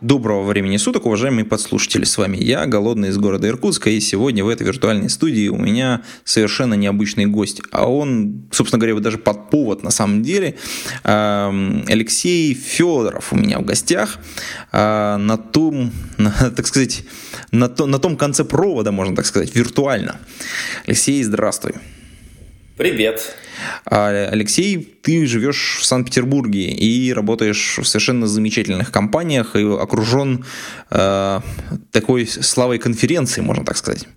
[0.00, 2.04] Доброго времени суток, уважаемые подслушатели.
[2.04, 6.00] С вами я, Голодный из города Иркутска, и сегодня в этой виртуальной студии у меня
[6.24, 7.60] совершенно необычный гость.
[7.70, 10.56] А он, собственно говоря, даже под повод на самом деле.
[11.04, 14.18] Эм, Алексей Федоров у меня в гостях.
[14.72, 17.04] Э, на том, на, так сказать,
[17.52, 20.16] на, то, на том конце провода, можно так сказать, виртуально.
[20.86, 21.74] Алексей, здравствуй.
[22.80, 23.36] Привет.
[23.84, 30.46] А, Алексей, ты живешь в Санкт-Петербурге и работаешь в совершенно замечательных компаниях и окружен
[30.90, 31.40] э,
[31.92, 34.08] такой славой конференции, можно так сказать.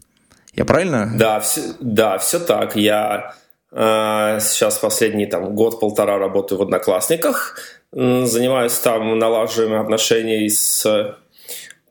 [0.56, 1.12] Я правильно?
[1.14, 2.78] Да, все, да, все так.
[2.78, 3.36] Я
[3.74, 7.60] э, сейчас последний там год-полтора работаю в Одноклассниках,
[7.92, 11.18] занимаюсь там налаживанием отношений с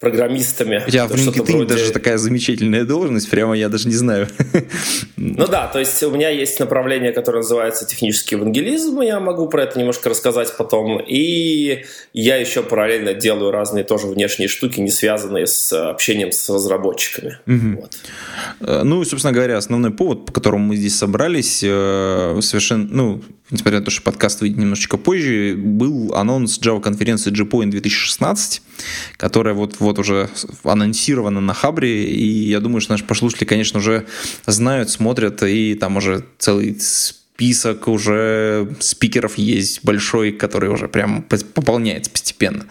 [0.02, 0.82] программистами.
[0.88, 1.74] Тебя в LinkedIn вроде...
[1.74, 4.26] даже такая замечательная должность, прямо я даже не знаю.
[5.16, 9.62] Ну да, то есть у меня есть направление, которое называется технический евангелизм, я могу про
[9.62, 15.46] это немножко рассказать потом, и я еще параллельно делаю разные тоже внешние штуки, не связанные
[15.46, 17.38] с общением с разработчиками.
[17.46, 17.80] Угу.
[17.82, 17.96] Вот.
[18.60, 23.78] Э, ну, собственно говоря, основной повод, по которому мы здесь собрались, э, совершенно, ну, несмотря
[23.78, 28.62] на то, что подкаст выйдет немножечко позже, был анонс Java-конференции JPoint 2016,
[29.16, 30.28] которая вот-вот уже
[30.64, 34.06] анонсирована на Хабре, и я думаю, что наши послушатели, конечно, уже
[34.46, 42.10] знают, смотрят, и там уже целый список уже спикеров есть большой, который уже прям пополняется
[42.10, 42.66] постепенно.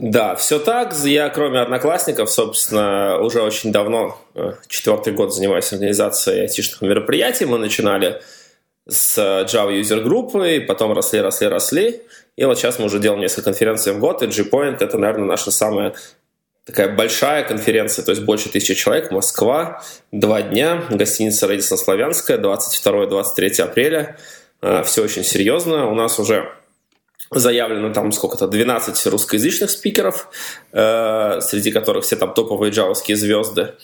[0.00, 0.94] Да, все так.
[1.04, 7.44] Я, кроме одноклассников, собственно, уже очень давно, э, четвертый год занимаюсь организацией айтишных мероприятий.
[7.44, 8.20] Мы начинали
[8.88, 12.00] с Java User группой, потом росли, росли, росли.
[12.36, 15.50] И вот сейчас мы уже делаем несколько конференций в год, и G-Point это, наверное, наша
[15.50, 15.94] самая
[16.64, 23.60] такая большая конференция, то есть больше тысячи человек, Москва, два дня, гостиница Радисон Славянская, 22-23
[23.60, 24.16] апреля.
[24.62, 25.86] Э, Все очень серьезно.
[25.90, 26.50] У нас уже
[27.30, 30.28] заявлено там сколько-то, 12 русскоязычных спикеров,
[30.72, 33.74] э, среди которых все там топовые джавовские звезды.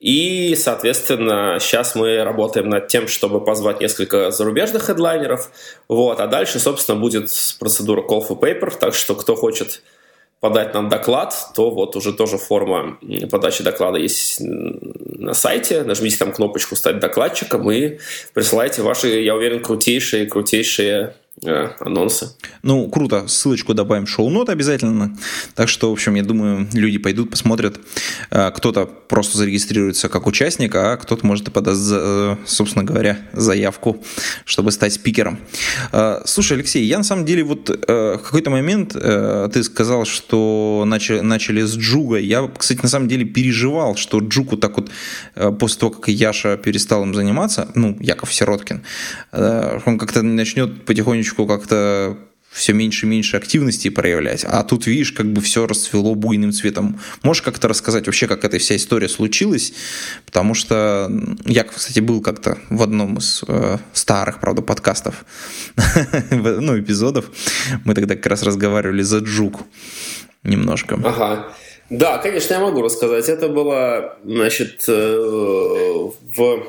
[0.00, 5.50] И, соответственно, сейчас мы работаем над тем, чтобы позвать несколько зарубежных хедлайнеров.
[5.88, 6.20] Вот.
[6.20, 9.82] А дальше, собственно, будет процедура call for paper, так что кто хочет
[10.40, 12.98] подать нам доклад, то вот уже тоже форма
[13.30, 15.82] подачи доклада есть на сайте.
[15.82, 17.98] Нажмите там кнопочку «Стать докладчиком» и
[18.34, 22.30] присылайте ваши, я уверен, крутейшие, крутейшие Э, анонсы.
[22.62, 23.28] Ну, круто.
[23.28, 25.16] Ссылочку добавим в шоу-нот обязательно.
[25.54, 27.78] Так что, в общем, я думаю, люди пойдут, посмотрят.
[28.30, 34.02] Э, кто-то просто зарегистрируется как участник, а кто-то может и подаст, э, собственно говоря, заявку,
[34.44, 35.38] чтобы стать спикером.
[36.24, 41.62] Слушай, Алексей, я на самом деле вот в какой-то момент ты сказал, что начали, начали
[41.62, 42.18] с Джуга.
[42.18, 44.90] Я, кстати, на самом деле переживал, что Джуку так вот
[45.58, 48.82] после того, как Яша перестал им заниматься, ну, Яков Сироткин,
[49.32, 52.16] он как-то начнет потихонечку потихонечку как-то
[52.50, 56.98] все меньше и меньше активности проявлять, а тут, видишь, как бы все расцвело буйным цветом.
[57.22, 59.74] Можешь как-то рассказать вообще, как эта вся история случилась?
[60.24, 61.10] Потому что
[61.44, 65.24] я, кстати, был как-то в одном из э, старых, правда, подкастов,
[66.30, 67.26] ну, эпизодов.
[67.84, 69.60] Мы тогда как раз разговаривали за Джук
[70.42, 70.98] немножко.
[71.04, 71.52] Ага.
[71.90, 73.28] Да, конечно, я могу рассказать.
[73.28, 74.92] Это было, значит, э,
[76.36, 76.66] в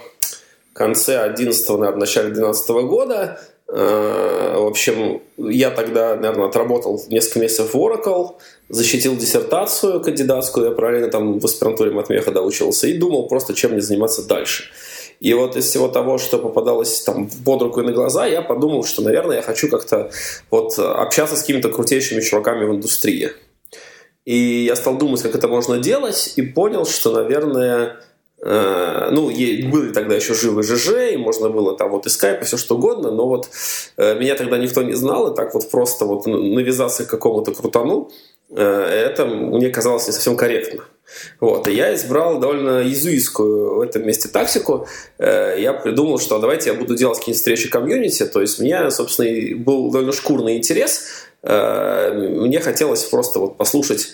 [0.74, 3.40] конце 11 наверное, начале 12 года
[3.72, 8.38] в общем, я тогда, наверное, отработал несколько месяцев в Oracle,
[8.68, 13.82] защитил диссертацию кандидатскую, я параллельно там в аспирантуре матмеха доучился и думал просто, чем мне
[13.82, 14.72] заниматься дальше.
[15.20, 18.84] И вот из всего того, что попадалось там под руку и на глаза, я подумал,
[18.86, 20.10] что, наверное, я хочу как-то
[20.50, 23.32] вот общаться с какими-то крутейшими чуваками в индустрии.
[24.26, 28.09] И я стал думать, как это можно делать, и понял, что, наверное, Э,
[28.42, 32.58] ну, были тогда еще живы ЖЖ, и можно было там вот и скайп, и все
[32.58, 33.50] что угодно, но вот
[33.98, 38.10] э, меня тогда никто не знал, и так вот просто вот навязаться к какому-то крутану,
[38.50, 40.86] э, это мне казалось не совсем корректно.
[41.42, 44.88] Вот, и я избрал довольно иезуитскую в этом месте тактику.
[45.18, 49.58] Я придумал, что давайте я буду делать какие-нибудь встречи комьюнити, то есть у меня, собственно,
[49.58, 51.06] был довольно шкурный интерес.
[51.42, 54.14] Мне хотелось просто вот послушать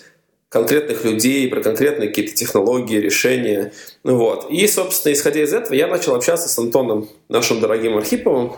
[0.56, 3.74] конкретных людей, про конкретные какие-то технологии, решения.
[4.06, 4.50] Вот.
[4.50, 8.54] И, собственно, исходя из этого, я начал общаться с Антоном, нашим дорогим Архиповым.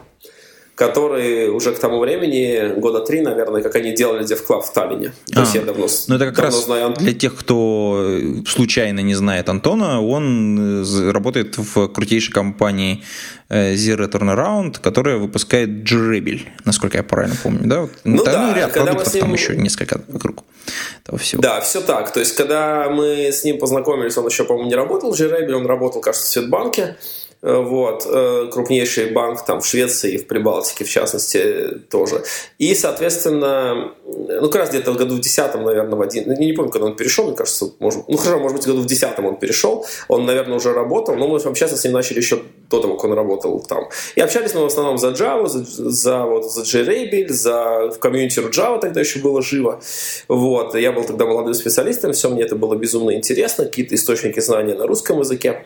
[0.77, 5.12] Который уже к тому времени, года три, наверное, как они делали DevClub в Таллине.
[5.33, 6.94] То а, есть я давно, ну это как давно раз знаю.
[7.00, 13.03] для тех, кто случайно не знает Антона, он э, работает в крутейшей компании
[13.50, 17.88] э, Zero Turnaround, которая выпускает Jurable, насколько я правильно помню, да?
[18.03, 19.21] Ну, да, ну ряд продуктов, ним...
[19.21, 20.44] там еще несколько вокруг
[21.03, 21.41] этого всего.
[21.41, 22.13] Да, все так.
[22.13, 25.65] То есть, когда мы с ним познакомились, он еще, по-моему, не работал в Jurable, он
[25.65, 26.97] работал, кажется, в Светбанке.
[27.43, 32.23] Э, вот, э, крупнейший банк там в Швеции и в Прибалтике, в частности, тоже.
[32.57, 36.53] И, соответственно, ну, как раз где-то в году в 10 наверное, в один, ну, не
[36.53, 39.35] помню, когда он перешел, мне кажется, может, ну, хорошо, может быть, году в 10 он
[39.37, 42.41] перешел, он, наверное, уже работал, но мы общаться с ним начали еще
[42.71, 43.87] до того, как он работал там.
[44.15, 48.39] И общались мы в основном за Java, за, за, вот, за JRabbit, за в комьюнити
[48.39, 49.79] Java тогда еще было живо.
[50.27, 54.73] Вот, я был тогда молодым специалистом, все мне это было безумно интересно, какие-то источники знания
[54.73, 55.65] на русском языке.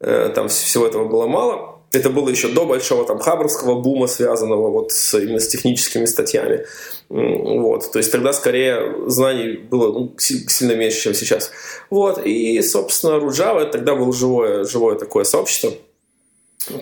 [0.00, 1.78] Э, там всего этого было мало.
[1.90, 6.66] Это было еще до большого там хабровского бума, связанного вот с, именно с техническими статьями.
[7.08, 7.90] Вот.
[7.90, 11.50] То есть тогда скорее знаний было ну, сильно меньше, чем сейчас.
[11.88, 12.24] Вот.
[12.26, 15.72] И, собственно, Руджава тогда было живое, живое такое сообщество.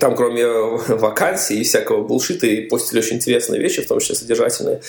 [0.01, 0.47] Там, кроме
[0.89, 4.81] вакансий и всякого булшита, и постили очень интересные вещи, в том числе содержательные.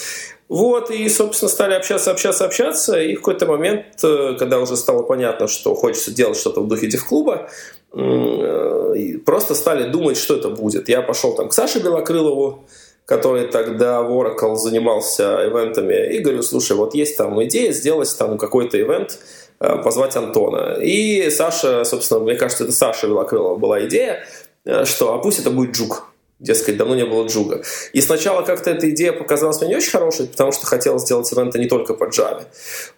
[0.49, 5.03] Вот, и, собственно, стали общаться, общаться, общаться, и в какой-то момент, э, когда уже стало
[5.03, 7.49] понятно, что хочется делать что-то в духе дев-клуба,
[9.25, 10.89] просто стали думать, что это будет.
[10.89, 12.65] Я пошел там к Саше Белокрылову,
[13.05, 18.37] который тогда в Oracle занимался ивентами, и говорю, слушай, вот есть там идея сделать там
[18.37, 19.17] какой-то ивент,
[19.59, 20.77] э, позвать Антона.
[20.81, 24.46] И Саша, собственно, мне кажется, это Саша Белокрылова была идея, э,
[24.85, 26.07] что а пусть это будет Джук.
[26.39, 27.63] Дескать, давно не было джуга.
[27.93, 31.57] И сначала как-то эта идея показалась мне не очень хорошей, потому что хотел сделать ивенты
[31.57, 32.43] не только по Java.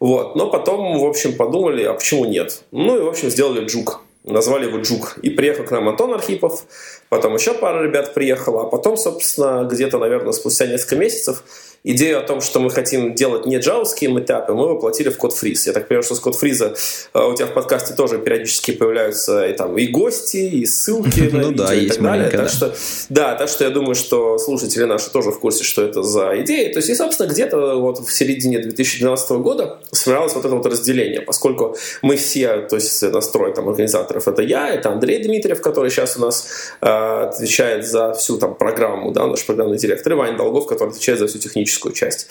[0.02, 0.36] Вот.
[0.36, 2.64] Но потом, в общем, подумали, а почему нет?
[2.72, 5.18] Ну и, в общем, сделали джук назвали его Джук.
[5.22, 6.66] И приехал к нам Антон Архипов,
[7.10, 11.44] потом еще пара ребят приехала, а потом, собственно, где-то, наверное, спустя несколько месяцев
[11.84, 15.68] идею о том, что мы хотим делать не джавовские этапы, мы воплотили в код фриз.
[15.68, 16.76] Я так понимаю, что с код фриза
[17.14, 21.52] э, у тебя в подкасте тоже периодически появляются и там и гости, и ссылки ну,
[21.52, 22.30] да, и так далее.
[22.30, 22.76] Так что,
[23.10, 26.72] да, так что я думаю, что слушатели наши тоже в курсе, что это за идея.
[26.72, 31.22] То есть, и, собственно, где-то вот в середине 2012 года сформировалось вот это вот разделение,
[31.22, 36.18] поскольку мы все, то есть настрой там организаторов, это я, это Андрей Дмитриев, который сейчас
[36.18, 36.48] у нас
[36.82, 41.20] э, отвечает за всю там программу, да, наш программный директор, и Ваня Долгов, который отвечает
[41.20, 42.28] за всю техническую часть.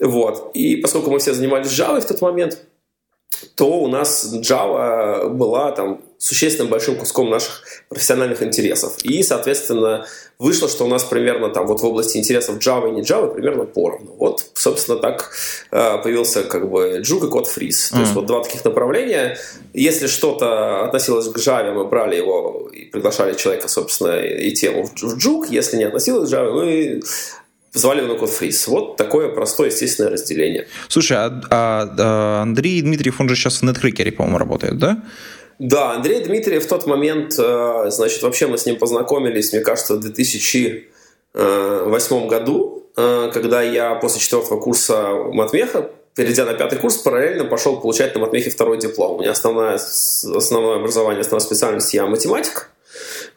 [0.00, 0.50] Вот.
[0.54, 2.58] И поскольку мы все занимались Java в тот момент,
[3.54, 8.96] то у нас Java была там существенным большим куском наших профессиональных интересов.
[9.02, 10.06] И, соответственно,
[10.38, 13.64] вышло, что у нас примерно там вот в области интересов Java и не Java примерно
[13.64, 14.14] поровну.
[14.18, 15.32] Вот, собственно, так
[15.72, 17.90] э, появился как бы Juke и код Freeze.
[17.90, 19.36] То есть вот два таких направления.
[19.74, 24.94] Если что-то относилось к Java, мы брали его и приглашали человека, собственно, и тему в
[25.02, 25.46] Juke.
[25.50, 27.02] Если не относилось к Java, мы
[27.72, 28.66] звали его код фриз.
[28.68, 30.66] Вот такое простое, естественное разделение.
[30.88, 35.02] Слушай, а, а, а Андрей Дмитриев, он же сейчас в NetCracker, по-моему, работает, да?
[35.58, 39.94] Да, Андрей Дмитриев в тот момент, э, значит, вообще мы с ним познакомились, мне кажется,
[39.94, 47.44] в 2008 году, э, когда я после четвертого курса матмеха перейдя на пятый курс, параллельно
[47.44, 49.16] пошел получать на матмехе второй диплом.
[49.16, 52.70] У меня основное, основное образование, основная специальность, я математик.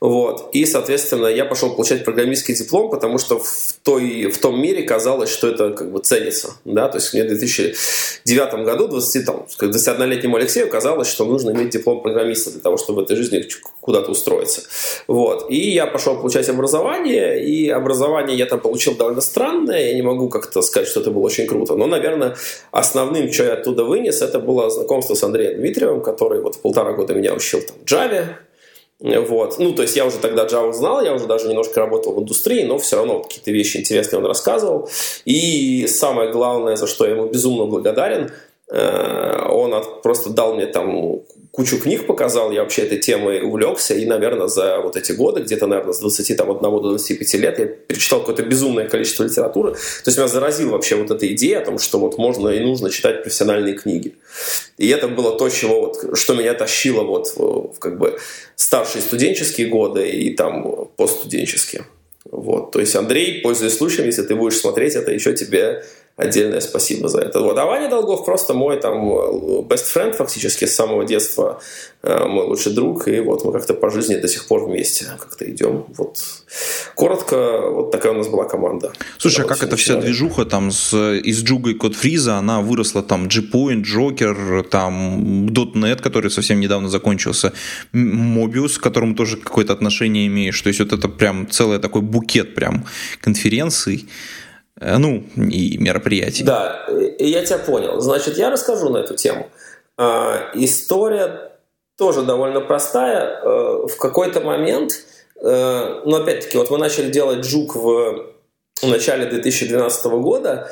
[0.05, 0.49] Вот.
[0.51, 5.31] И, соответственно, я пошел получать программистский диплом, потому что в, той, в том мире казалось,
[5.31, 6.53] что это как бы ценится.
[6.63, 6.89] Да?
[6.89, 12.03] То есть мне в 2009 году, 20, там, 21-летнему Алексею казалось, что нужно иметь диплом
[12.03, 13.43] программиста для того, чтобы в этой жизни
[13.81, 14.61] куда-то устроиться.
[15.07, 15.49] Вот.
[15.49, 20.29] И я пошел получать образование, и образование я там получил довольно странное, я не могу
[20.29, 22.35] как-то сказать, что это было очень круто, но, наверное,
[22.69, 27.15] основным, что я оттуда вынес, это было знакомство с Андреем Дмитриевым, который вот полтора года
[27.15, 28.35] меня учил там Java,
[29.05, 29.59] вот.
[29.59, 32.63] Ну, то есть я уже тогда Java знал, я уже даже немножко работал в индустрии,
[32.63, 34.89] но все равно какие-то вещи интересные он рассказывал.
[35.25, 38.31] И самое главное, за что я ему безумно благодарен,
[38.71, 41.21] э, он просто дал мне там
[41.55, 45.67] кучу книг показал, я вообще этой темой увлекся, и, наверное, за вот эти годы, где-то,
[45.67, 49.71] наверное, с 21 до 25 лет я перечитал какое-то безумное количество литературы.
[49.71, 52.89] То есть меня заразила вообще вот эта идея о том, что вот можно и нужно
[52.89, 54.15] читать профессиональные книги.
[54.77, 58.19] И это было то, чего вот, что меня тащило вот в, как бы
[58.57, 61.85] старшие студенческие годы и там постстуденческие.
[62.29, 62.73] Вот.
[62.73, 65.85] То есть, Андрей, пользуясь случаем, если ты будешь смотреть это, еще тебе
[66.17, 67.41] отдельное спасибо за это.
[67.41, 67.57] Вот.
[67.57, 69.09] А Ваня Долгов просто мой там
[69.67, 71.61] best friend фактически с самого детства,
[72.03, 75.49] э, мой лучший друг, и вот мы как-то по жизни до сих пор вместе как-то
[75.49, 75.85] идем.
[75.97, 76.23] Вот.
[76.95, 78.93] Коротко, вот такая у нас была команда.
[79.17, 83.03] Слушай, а как эта вся движуха там с, из Джуга и Код Фриза, она выросла
[83.03, 87.51] там G-Point, Joker, там .NET, который совсем недавно закончился,
[87.93, 92.55] Mobius, к которому тоже какое-то отношение имеешь, то есть вот это прям целый такой букет
[92.55, 92.85] прям
[93.19, 94.07] конференций.
[94.79, 96.43] Э, ну, и мероприятий.
[96.43, 96.85] Да,
[97.19, 98.01] я тебя понял.
[98.01, 99.49] Значит, я расскажу на эту тему.
[99.97, 101.51] А, история
[101.97, 103.39] тоже довольно простая.
[103.41, 104.91] Э, в какой-то момент,
[105.41, 108.33] э, ну, опять-таки, вот мы начали делать «Жук» в
[108.83, 110.69] начале 2012 года,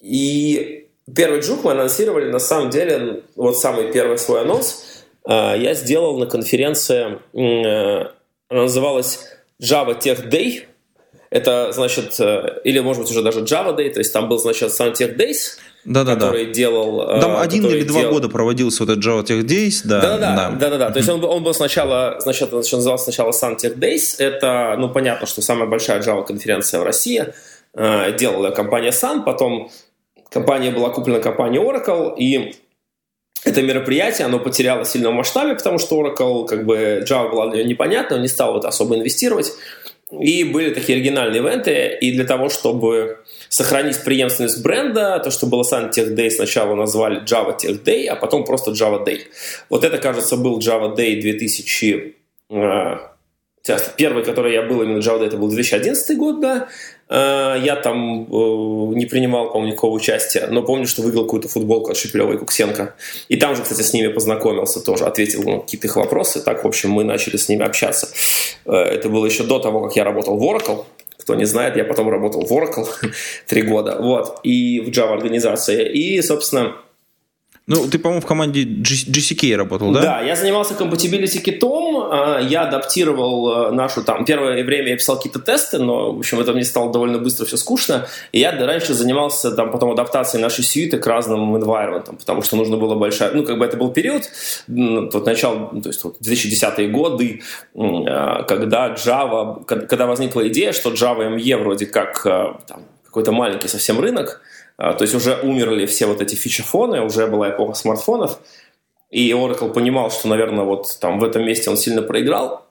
[0.00, 6.18] и первый «Жук» мы анонсировали, на самом деле, вот самый первый свой анонс я сделал
[6.18, 9.20] на конференции, она называлась
[9.62, 10.64] Java Tech Day,
[11.30, 14.70] это, значит, э, или, может быть, уже даже Java Day, то есть там был, значит,
[14.70, 16.52] Suntech Days, да, да, который да.
[16.52, 17.08] делал...
[17.08, 20.00] Э, там один или два года проводился вот этот Java Tech Days, да.
[20.00, 20.90] Да, да, да, да, да.
[20.90, 24.16] То есть он, он был сначала, значит, назывался сначала Suntech Days.
[24.18, 27.32] Это, ну, понятно, что самая большая Java конференция в России.
[27.74, 29.70] Э, делала компания Sun, потом
[30.30, 32.56] компания была куплена компанией Oracle, и
[33.44, 37.62] это мероприятие, оно потеряло сильно в масштабе, потому что Oracle, как бы, Java была для
[37.62, 39.52] нее непонятна, он не стал вот особо инвестировать.
[40.10, 45.62] И были такие оригинальные ивенты, и для того, чтобы сохранить преемственность бренда, то, что было
[45.62, 49.20] Sun Tech Day, сначала назвали Java Tech Day, а потом просто Java Day.
[49.68, 52.16] Вот это, кажется, был Java Day 2000...
[53.96, 56.68] Первый, который я был именно Java Day, это был 2011 год, да.
[57.10, 61.90] Э, я там э, не принимал, по-моему, никакого участия, но помню, что выиграл какую-то футболку
[61.90, 62.94] от Шепелева и Куксенко.
[63.28, 66.40] И там же, кстати, с ними познакомился тоже, ответил на какие-то их вопросы.
[66.40, 68.08] Так, в общем, мы начали с ними общаться.
[68.64, 70.84] Э, это было еще до того, как я работал в Oracle.
[71.18, 72.86] Кто не знает, я потом работал в Oracle
[73.46, 75.90] три года, вот, и в Java организации.
[75.90, 76.76] И, собственно,
[77.70, 80.00] ну, ты, по-моему, в команде GCK работал, да?
[80.00, 85.16] Да, я занимался compatibility китом, а, я адаптировал а, нашу там, первое время я писал
[85.16, 88.92] какие-то тесты, но, в общем, это мне стало довольно быстро все скучно, и я раньше
[88.94, 93.44] занимался там потом адаптацией нашей сьюиты к разным environment, потому что нужно было большая, ну,
[93.44, 94.24] как бы это был период,
[94.66, 97.42] вот начало, то есть вот 2010-е годы,
[97.76, 104.00] а, когда Java, когда возникла идея, что Java ME вроде как там, какой-то маленький совсем
[104.00, 104.40] рынок,
[104.80, 108.38] то есть уже умерли все вот эти фичефоны, уже была эпоха смартфонов,
[109.10, 112.66] и Oracle понимал, что, наверное, вот там в этом месте он сильно проиграл,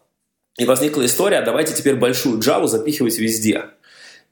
[0.58, 3.66] и возникла история, «А давайте теперь большую Java запихивать везде.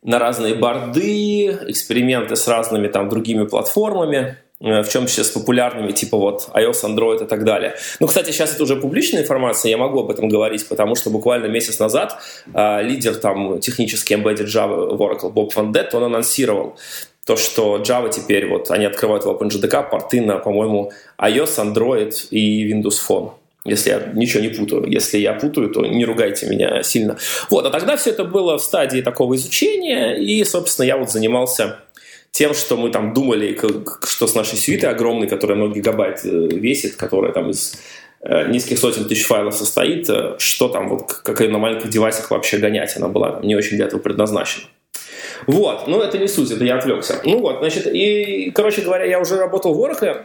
[0.03, 5.91] На разные борды, эксперименты с разными там другими платформами, э, в чем числе с популярными,
[5.91, 7.75] типа вот iOS, Android и так далее.
[7.99, 11.47] Ну, кстати, сейчас это уже публичная информация, я могу об этом говорить, потому что буквально
[11.47, 12.19] месяц назад
[12.53, 16.77] э, лидер там технически embedded Java в Oracle Боб Ван Дет, он анонсировал
[17.27, 22.71] то, что Java теперь, вот, они открывают в OpenJDK порты на, по-моему, iOS, Android и
[22.71, 23.31] Windows Phone
[23.65, 24.85] если я ничего не путаю.
[24.87, 27.17] Если я путаю, то не ругайте меня сильно.
[27.49, 31.79] Вот, а тогда все это было в стадии такого изучения, и, собственно, я вот занимался
[32.31, 33.59] тем, что мы там думали,
[34.07, 37.75] что с нашей свитой огромной, которая много гигабайт э, весит, которая там из
[38.21, 42.59] э, нескольких сотен тысяч файлов состоит, э, что там, вот как на маленьких девайсах вообще
[42.59, 44.63] гонять, она была не очень для этого предназначена.
[45.45, 47.21] Вот, но это не суть, это я отвлекся.
[47.23, 50.23] Ну вот, значит, и, короче говоря, я уже работал в Oracle,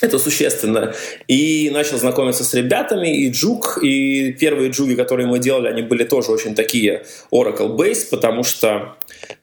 [0.00, 0.94] это существенно.
[1.26, 6.04] И начал знакомиться с ребятами, и Джук, и первые джуги, которые мы делали, они были
[6.04, 8.96] тоже очень такие Oracle-based, потому что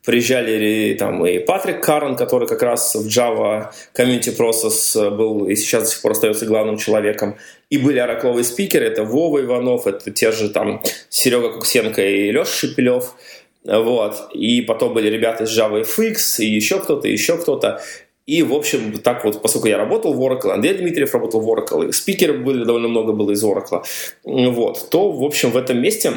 [0.06, 5.84] приезжали там и Патрик Карн, который как раз в Java Community Process был и сейчас
[5.84, 7.38] до сих пор остается главным человеком,
[7.70, 12.46] и были оракловые спикеры, это Вова Иванов, это те же там Серега Куксенко и Леша
[12.46, 13.16] Шепелев,
[13.66, 14.30] вот.
[14.34, 17.82] И потом были ребята из JavaFX, и еще кто-то, еще кто-то.
[18.26, 21.90] И, в общем, так вот, поскольку я работал в Oracle, Андрей Дмитриев работал в Oracle,
[21.90, 23.84] и спикеров были, довольно много было из Oracle,
[24.24, 26.14] вот, то, в общем, в этом месте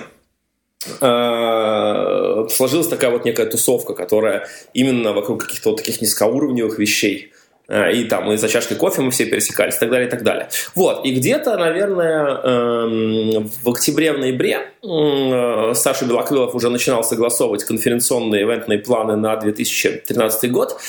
[1.00, 7.32] э, сложилась такая вот некая тусовка, которая именно вокруг каких-то вот таких низкоуровневых вещей–
[7.68, 10.48] и там и за чашкой кофе мы все пересекались и так далее, и так далее.
[10.74, 17.64] Вот, и где-то, наверное, эм, в октябре, в ноябре э, Саша Белокрылов уже начинал согласовывать
[17.64, 20.80] конференционные ивентные планы на 2013 год,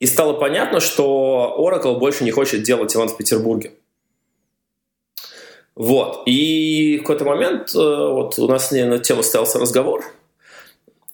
[0.00, 3.72] и стало понятно, что Oracle больше не хочет делать ивент в Петербурге.
[5.74, 10.04] Вот, и в какой-то момент э, вот у нас на тему состоялся разговор–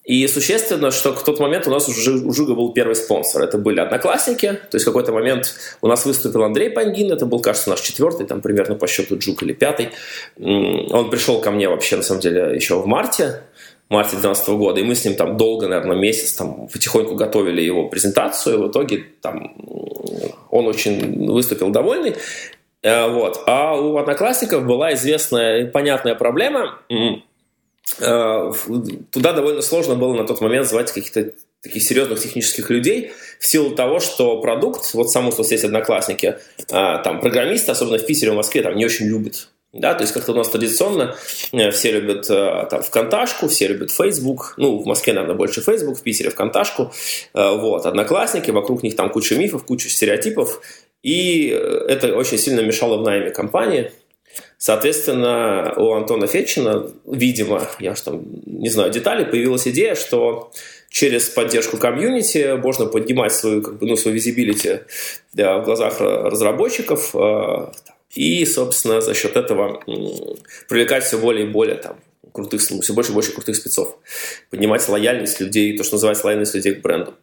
[0.05, 3.43] и существенно, что в тот момент у нас уже у Жига был первый спонсор.
[3.43, 4.53] Это были одноклассники.
[4.53, 7.11] То есть в какой-то момент у нас выступил Андрей Пангин.
[7.11, 9.89] Это был, кажется, наш четвертый, там примерно по счету Джук или пятый.
[10.39, 13.45] Он пришел ко мне вообще, на самом деле, еще в марте.
[13.89, 17.89] марте 2012 года, и мы с ним там долго, наверное, месяц там потихоньку готовили его
[17.89, 19.57] презентацию, в итоге там
[20.51, 22.15] он очень выступил довольный,
[22.83, 23.43] э, вот.
[23.47, 26.79] А у одноклассников была известная и понятная проблема,
[27.99, 33.75] туда довольно сложно было на тот момент звать каких-то таких серьезных технических людей в силу
[33.75, 38.37] того, что продукт, вот само, что здесь одноклассники, э, там программисты, особенно в Питере, в
[38.37, 39.49] Москве, там не очень любят.
[39.73, 41.17] Да, то есть как-то у нас традиционно
[41.53, 45.99] э, все любят э, там ВКонташку, все любят Facebook, ну, в Москве, наверное, больше Facebook,
[45.99, 46.93] в Питере ВКонташку,
[47.35, 50.61] э, вот, одноклассники, вокруг них там куча мифов, куча стереотипов,
[51.03, 53.91] и это очень сильно мешало в найме компании.
[54.59, 60.53] Соответственно, у Антона Фетчина, видимо, я же там не знаю детали, появилась идея, что
[60.89, 64.81] через поддержку комьюнити можно поднимать свою, как бы, ну, свою визибилити
[65.33, 67.15] да, в глазах разработчиков,
[68.15, 69.83] и, собственно, за счет этого
[70.69, 71.97] привлекать все более и более там,
[72.33, 73.99] крутых, все больше и больше крутых спецов.
[74.51, 77.15] Поднимать лояльность людей, то, что называется лояльность людей к бренду.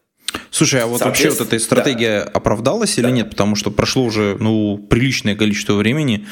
[0.50, 2.31] Слушай, а вот вообще вот эта стратегия да.
[2.31, 3.11] оправдалась или да.
[3.11, 3.29] нет?
[3.29, 6.27] Потому что прошло уже ну, приличное количество времени.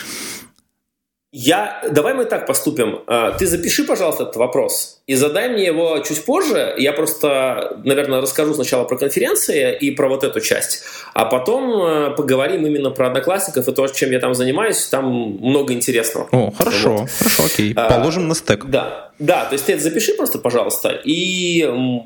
[1.31, 3.01] Я, давай мы так поступим.
[3.05, 6.73] А, ты запиши, пожалуйста, этот вопрос и задай мне его чуть позже.
[6.77, 10.83] Я просто, наверное, расскажу сначала про конференции и про вот эту часть,
[11.13, 14.87] а потом э, поговорим именно про одноклассников и то, чем я там занимаюсь.
[14.87, 16.27] Там много интересного.
[16.31, 17.09] О, хорошо, вот.
[17.11, 17.73] хорошо, окей.
[17.75, 18.65] А, Положим на стек.
[18.65, 19.45] Да, да.
[19.45, 21.61] То есть ты это запиши просто, пожалуйста, и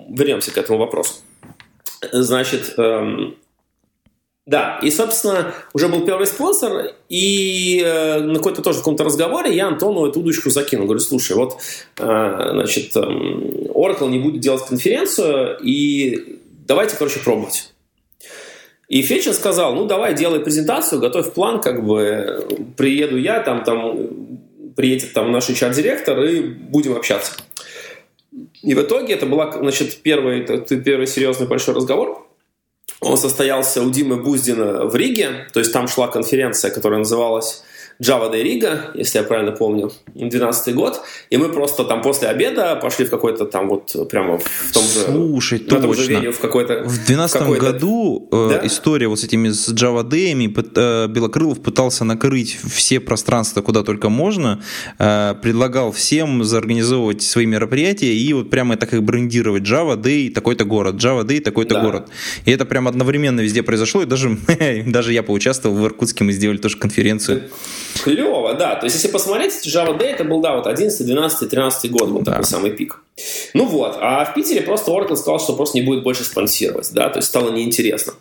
[0.09, 1.13] вернемся к этому вопросу.
[2.11, 3.37] Значит, эм,
[4.45, 9.55] да, и, собственно, уже был первый спонсор, и э, на какой-то тоже в каком-то разговоре
[9.55, 10.85] я Антону эту удочку закинул.
[10.85, 11.55] Говорю, слушай, вот,
[11.97, 17.71] э, значит, э, Oracle не будет делать конференцию, и давайте, короче, пробовать.
[18.89, 22.45] И Фечин сказал, ну, давай, делай презентацию, готовь план, как бы,
[22.75, 23.97] приеду я, там, там,
[24.75, 27.31] приедет там наш HR-директор, и будем общаться.
[28.62, 30.41] И в итоге это была, значит, первый,
[30.83, 32.27] первый серьезный большой разговор–
[32.99, 37.63] он состоялся у Димы Буздина в Риге, то есть там шла конференция, которая называлась
[38.01, 42.75] Java Day Riga, если я правильно помню, 12 год, и мы просто там после обеда
[42.75, 45.05] пошли в какой-то там вот прямо в том же...
[45.05, 45.81] Слушай, точно.
[45.81, 46.83] Том же в какой-то...
[46.83, 48.67] В 12 году э, да?
[48.67, 50.33] история вот с этими с Java Day,
[50.75, 54.62] э, Белокрылов пытался накрыть все пространства, куда только можно,
[55.00, 59.63] э, предлагал всем заорганизовывать свои мероприятия и вот прямо так их брендировать.
[59.63, 61.81] Java Day такой-то город, Java Day такой-то да.
[61.81, 62.09] город.
[62.45, 64.38] И это прям одновременно везде произошло, и даже,
[64.85, 67.43] даже я поучаствовал в Иркутске, мы сделали тоже конференцию.
[68.01, 68.75] Клево, да.
[68.75, 72.21] То есть, если посмотреть, Java Day это был, да, вот 11, 12, 13 год был
[72.21, 72.31] да.
[72.31, 72.99] такой самый пик.
[73.53, 77.10] Ну вот, а в Питере просто Oracle сказал, что просто не будет больше спонсировать, да,
[77.10, 78.13] то есть стало неинтересно.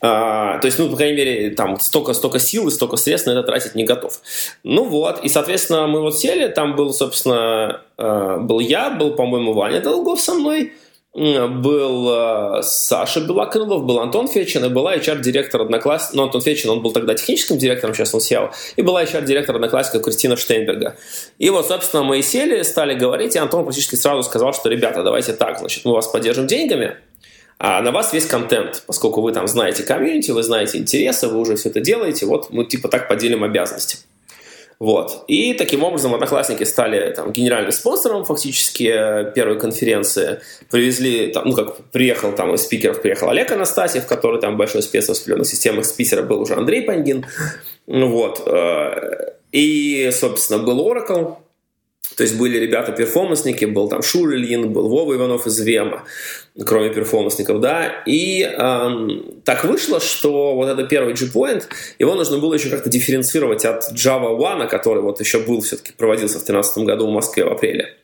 [0.00, 3.32] А, то есть, ну, по крайней мере, там столько, столько сил и столько средств на
[3.32, 4.20] это тратить не готов.
[4.64, 9.52] Ну вот, и, соответственно, мы вот сели, там был, собственно, а, был я, был, по-моему,
[9.52, 10.72] Ваня Долгов со мной,
[11.14, 16.80] был э, Саша Белокрылов, был Антон Фечин, и была HR-директор одноклассника, ну, Антон Фечин, он
[16.80, 20.96] был тогда техническим директором, сейчас он SEO, и была HR-директор одноклассника Кристина Штейнберга.
[21.38, 25.34] И вот, собственно, мы сели, стали говорить, и Антон практически сразу сказал, что, ребята, давайте
[25.34, 26.96] так, значит, мы вас поддержим деньгами,
[27.58, 31.56] а на вас весь контент, поскольку вы там знаете комьюнити, вы знаете интересы, вы уже
[31.56, 33.98] все это делаете, вот мы типа так поделим обязанности.
[34.82, 35.22] Вот.
[35.28, 40.40] И таким образом одноклассники стали там, генеральным спонсором фактически э, первой конференции.
[40.72, 45.06] Привезли, там, ну как приехал там из спикеров, приехал Олег Анастасьев, который там большой спец
[45.06, 45.84] в распределенных системах.
[45.84, 47.24] С Питера был уже Андрей Пангин.
[47.86, 48.42] Вот.
[48.44, 51.36] Э, и, собственно, был Oracle,
[52.16, 56.04] то есть были ребята-перформансники, был там Шур Ильин, был Вова Иванов из Вема,
[56.64, 58.02] кроме перформансников, да.
[58.06, 61.64] И эм, так вышло, что вот это первый G-Point,
[61.98, 66.34] его нужно было еще как-то дифференцировать от Java One, который вот еще был, все-таки проводился
[66.34, 67.96] в 2013 году в Москве в апреле.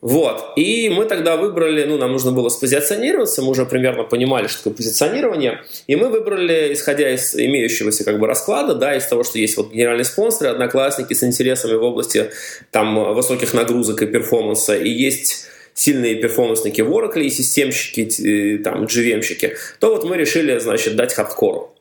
[0.00, 0.52] Вот.
[0.56, 4.74] И мы тогда выбрали, ну, нам нужно было спозиционироваться, мы уже примерно понимали, что такое
[4.74, 9.56] позиционирование, и мы выбрали, исходя из имеющегося как бы расклада, да, из того, что есть
[9.56, 12.30] вот генеральные спонсоры, одноклассники с интересами в области
[12.70, 19.56] там высоких нагрузок и перформанса, и есть сильные перформансники в Oracle и системщики, там, GVM-щики,
[19.80, 21.74] то вот мы решили, значит, дать хардкору.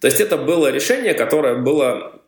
[0.00, 2.19] То есть это было решение, которое было Э,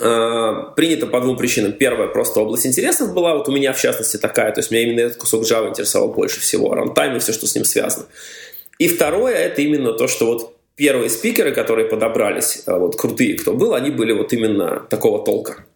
[0.00, 1.72] принято по двум причинам.
[1.72, 5.00] Первое, просто область интересов была, вот у меня в частности такая, то есть меня именно
[5.00, 8.06] этот кусок Java интересовал больше всего, рантайм и все, что с ним связано.
[8.78, 13.52] И второе, это именно то, что вот первые спикеры, которые подобрались, э, вот крутые, кто
[13.52, 15.66] был, они были вот именно такого толка.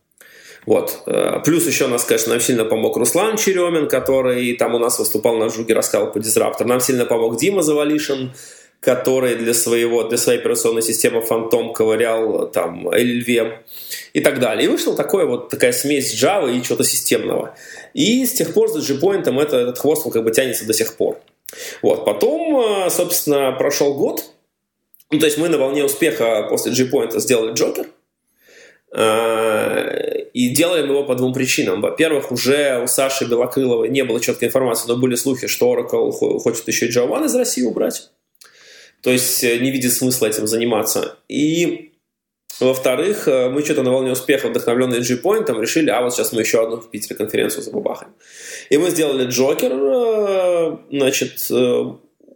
[0.64, 1.02] Вот.
[1.06, 5.36] Э, плюс еще нас, конечно, нам сильно помог Руслан Черемин, который там у нас выступал
[5.36, 6.66] на Жуге, рассказал по дизраптор.
[6.66, 8.32] Нам сильно помог Дима Завалишин,
[8.84, 13.54] который для, своего, для своей операционной системы Phantom ковырял там LLVM
[14.12, 14.66] и так далее.
[14.66, 17.54] И вышла такое, вот, такая смесь Java и чего-то системного.
[17.94, 20.96] И с тех пор с JPoint это, этот хвост он как бы тянется до сих
[20.96, 21.18] пор.
[21.82, 22.04] Вот.
[22.04, 24.24] Потом, собственно, прошел год,
[25.10, 27.86] ну, то есть мы на волне успеха после G-Point сделали Джокер.
[28.96, 31.80] Э, и делаем его по двум причинам.
[31.80, 36.66] Во-первых, уже у Саши Белокрыловой не было четкой информации, но были слухи, что Oracle хочет
[36.68, 38.10] еще и Java из России убрать.
[39.04, 41.18] То есть э, не видит смысла этим заниматься.
[41.28, 41.92] И
[42.58, 46.62] во-вторых, э, мы что-то на волне успеха, вдохновленные G-Point, решили, а вот сейчас мы еще
[46.62, 48.14] одну в Питере конференцию забабахаем.
[48.70, 51.50] И мы сделали Джокер, значит,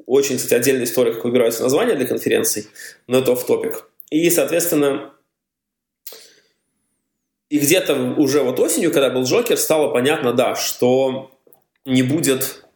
[0.06, 2.66] очень, кстати, отдельная история, как выбираются названия для конференций,
[3.06, 3.88] но это в топик.
[4.10, 5.14] И, соответственно,
[7.48, 11.30] и где-то уже вот осенью, когда был Джокер, стало понятно, да, что
[11.86, 12.67] не будет,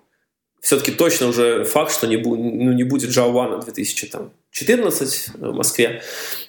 [0.62, 6.02] все-таки точно уже факт, что не, бу, ну, не будет Java 2014 в Москве.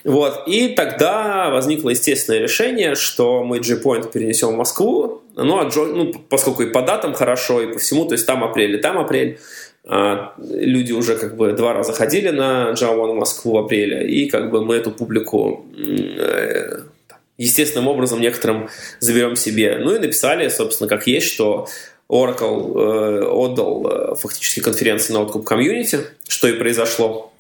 [0.04, 0.44] Вот.
[0.48, 6.14] И тогда возникло естественное решение, что мы G-Point перенесем в Москву, ну, а Джо, ну,
[6.30, 9.40] поскольку и по датам хорошо, и по всему, то есть там апрель, и там апрель,
[9.86, 14.30] а, люди уже как бы два раза ходили на Java в Москву в апреле, и
[14.30, 16.82] как бы мы эту публику э,
[17.40, 19.80] естественным образом некоторым заберем себе.
[19.82, 21.68] Ну и написали, собственно, как есть, что
[22.10, 27.34] Oracle э, отдал э, фактически конференции на откуп комьюнити, что и произошло.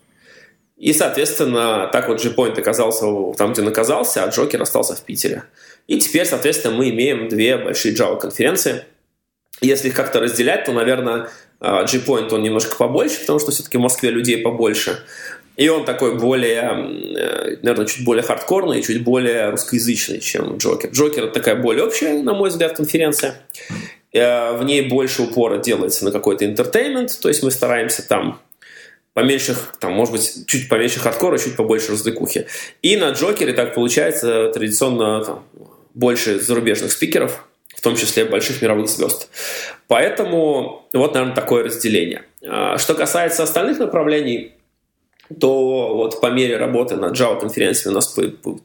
[0.77, 3.05] И, соответственно, так вот G-Point оказался
[3.37, 5.43] там, где он оказался, а Джокер остался в Питере.
[5.87, 8.83] И теперь, соответственно, мы имеем две большие Java-конференции.
[9.61, 13.81] Если их как-то разделять, то, наверное, а, G-Point он немножко побольше, потому что все-таки в
[13.81, 14.99] Москве людей побольше.
[15.55, 16.61] И он такой более,
[17.15, 20.89] э, наверное, чуть более хардкорный чуть более русскоязычный, чем Джокер.
[20.89, 23.35] Джокер это такая более общая, на мой взгляд, конференция.
[24.13, 28.39] Э, в ней больше упора делается на какой-то entertainment, то есть мы стараемся там
[29.13, 32.47] поменьше, там, может быть, чуть поменьше хардкора, чуть побольше развлекухи.
[32.81, 35.43] И на Джокере так получается традиционно там,
[35.93, 39.29] больше зарубежных спикеров, в том числе больших мировых звезд.
[39.87, 42.23] Поэтому вот, наверное, такое разделение.
[42.47, 44.53] А, что касается остальных направлений,
[45.39, 48.13] то вот по мере работы над Java конференцией у нас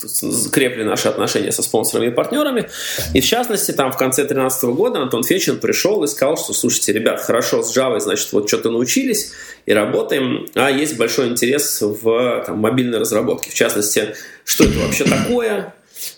[0.01, 2.69] закрепли наши отношения со спонсорами и партнерами.
[3.15, 6.93] И в частности, там в конце 2013 года Антон Фечин пришел и сказал, что слушайте,
[6.93, 9.33] ребят, хорошо с Java, значит, вот что-то научились
[9.67, 13.51] и работаем, а есть большой интерес в там, мобильной разработке.
[13.51, 15.75] В частности, что это вообще такое,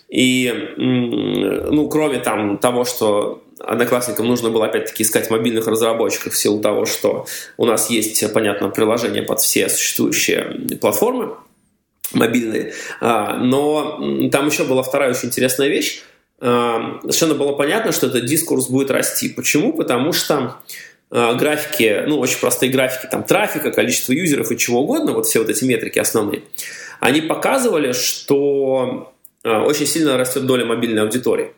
[0.09, 6.59] и, ну, кроме там того, что одноклассникам нужно было опять-таки искать мобильных разработчиков в силу
[6.61, 7.25] того, что
[7.57, 11.35] у нас есть, понятно, приложение под все существующие платформы
[12.13, 12.73] мобильные.
[12.99, 16.01] А, но там еще была вторая очень интересная вещь.
[16.39, 19.29] А, совершенно было понятно, что этот дискурс будет расти.
[19.29, 19.73] Почему?
[19.73, 20.57] Потому что
[21.09, 25.39] а, графики, ну, очень простые графики там трафика, количество юзеров и чего угодно, вот все
[25.39, 26.43] вот эти метрики основные,
[26.99, 31.51] они показывали, что очень сильно растет доля мобильной аудитории.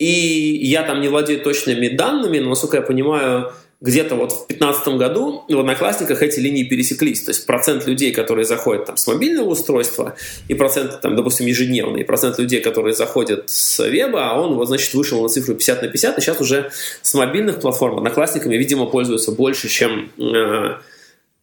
[0.00, 4.88] И я там не владею точными данными, но, насколько я понимаю, где-то вот в 2015
[4.96, 7.22] году в Одноклассниках эти линии пересеклись.
[7.22, 10.16] То есть процент людей, которые заходят там с мобильного устройства,
[10.48, 14.68] и процент, там, допустим, ежедневный, и процент людей, которые заходят с веба, а он, вот,
[14.68, 16.70] значит, вышел на цифру 50 на 50, и сейчас уже
[17.02, 20.76] с мобильных платформ Одноклассниками, видимо, пользуются больше, чем э,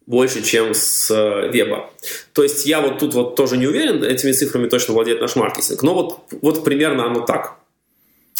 [0.08, 1.91] больше, чем с э, веба.
[2.34, 5.84] То есть я вот тут вот тоже не уверен, этими цифрами точно владеет наш маркетинг,
[5.84, 7.58] но вот, вот примерно оно так.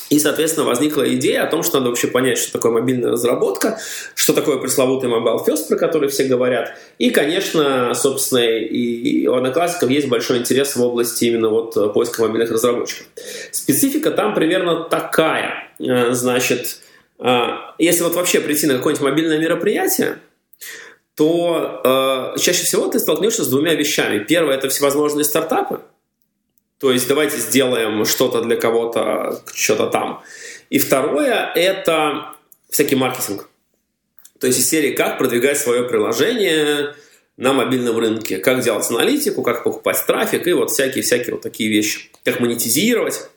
[0.10, 3.78] И, соответственно, возникла идея о том, что надо вообще понять, что такое мобильная разработка,
[4.16, 6.78] что такое пресловутый Mobile First, про который все говорят.
[6.98, 12.52] И, конечно, собственно, и у одноклассников есть большой интерес в области именно вот поиска мобильных
[12.52, 13.08] разработчиков.
[13.52, 15.68] Специфика там примерно такая.
[15.80, 16.80] Э, значит,
[17.20, 20.20] э, если вот вообще прийти на какое-нибудь мобильное мероприятие,
[21.16, 21.82] то
[22.36, 24.20] э, чаще всего ты столкнешься с двумя вещами.
[24.20, 25.82] Первое– это всевозможные стартапы.
[26.80, 30.22] То есть давайте сделаем что-то для кого-то, что-то там.
[30.70, 32.34] И второе– это
[32.70, 33.50] всякий маркетинг.
[34.40, 36.96] То есть из серии «Как продвигать свое приложение
[37.38, 42.12] на мобильном рынке», «Как делать аналитику», «Как покупать трафик» и вот всякие-всякие вот такие вещи.
[42.24, 43.28] «Как монетизировать».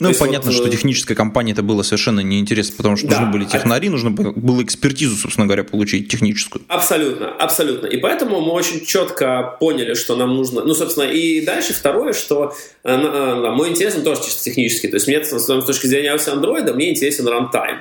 [0.00, 3.32] Ну, понятно, вот, что э, технической компании это было совершенно неинтересно, потому что да, нужны
[3.32, 6.64] были технари, нужно было экспертизу, собственно говоря, получить техническую.
[6.68, 7.86] Абсолютно, абсолютно.
[7.86, 10.62] И поэтому мы очень четко поняли, что нам нужно...
[10.62, 14.86] Ну, собственно, и дальше второе, что э, э, мой интерес тоже чисто технический.
[14.86, 17.78] То есть мне, с точки зрения андроида, мне интересен рантайм.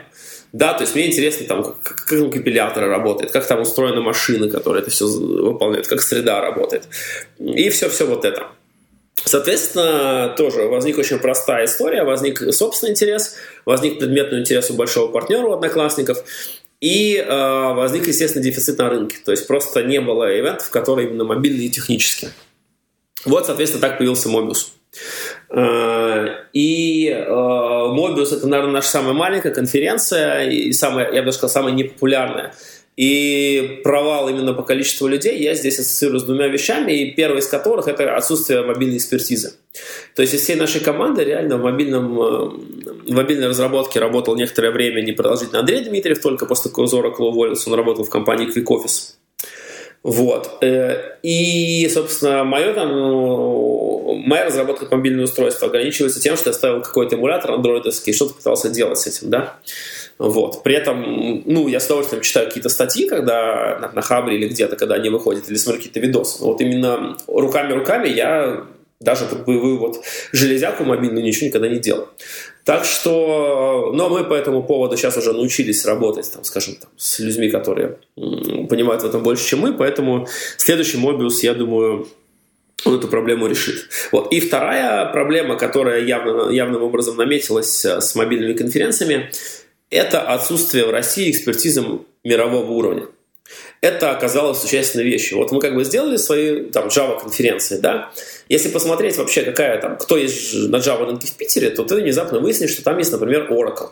[0.54, 4.82] Да, то есть мне интересно, там, как, как компилятор работает, как там устроена машина, которая
[4.82, 6.88] это все выполняет, как среда работает.
[7.40, 8.48] И все-все вот это.
[9.26, 15.48] Соответственно, тоже возник очень простая история, возник собственный интерес, возник предметный интерес у большого партнера,
[15.48, 16.24] у одноклассников.
[16.80, 19.18] И э, возник, естественно, дефицит на рынке.
[19.26, 22.32] То есть просто не было ивентов, которые именно мобильные и технические.
[23.26, 24.68] Вот, соответственно, так появился Mobius.
[25.50, 31.50] Э, и э, Mobius это, наверное, наша самая маленькая конференция и самая, я бы сказал,
[31.50, 32.54] самая непопулярная.
[32.98, 37.48] И провал именно по количеству людей я здесь ассоциирую с двумя вещами, и первый из
[37.48, 39.54] которых это отсутствие мобильной экспертизы.
[40.16, 42.26] То есть из всей нашей команды реально в, мобильном, э,
[43.06, 47.76] в мобильной разработке работал некоторое время непродолжительно Андрей Дмитриев, только после того, как уволился, он
[47.76, 49.14] работал в компании Quick Office.
[50.02, 50.58] Вот.
[50.64, 56.54] Э, и, собственно, мое там, ну, моя разработка по мобильному устройству ограничивается тем, что я
[56.54, 59.60] ставил какой-то эмулятор андроидовский и что-то пытался делать с этим, да.
[60.18, 60.64] Вот.
[60.64, 64.76] При этом, ну, я с удовольствием читаю какие-то статьи, когда на, на Хабре или где-то,
[64.76, 66.44] когда они выходят, или смотрю какие-то видосы.
[66.44, 68.66] Вот именно руками-руками я
[69.00, 72.10] даже под боевую вот железяку мобильную ничего никогда не делал.
[72.64, 77.20] Так что, но мы по этому поводу сейчас уже научились работать, там, скажем, там, с
[77.20, 80.28] людьми, которые понимают в этом больше, чем мы, поэтому
[80.58, 82.08] следующий Mobius, я думаю,
[82.86, 83.88] он эту проблему решит.
[84.12, 84.32] Вот.
[84.34, 89.32] И вторая проблема, которая явно, явным образом наметилась э, с мобильными конференциями,
[89.90, 91.84] это отсутствие в России экспертизы
[92.24, 93.08] мирового уровня.
[93.80, 95.38] Это оказалось существенной вещью.
[95.38, 98.12] Вот мы как бы сделали свои там Java конференции, да.
[98.50, 102.40] Если посмотреть вообще, какая там, кто есть на Java рынке в Питере, то ты внезапно
[102.40, 103.92] выяснишь, что там есть, например, Oracle.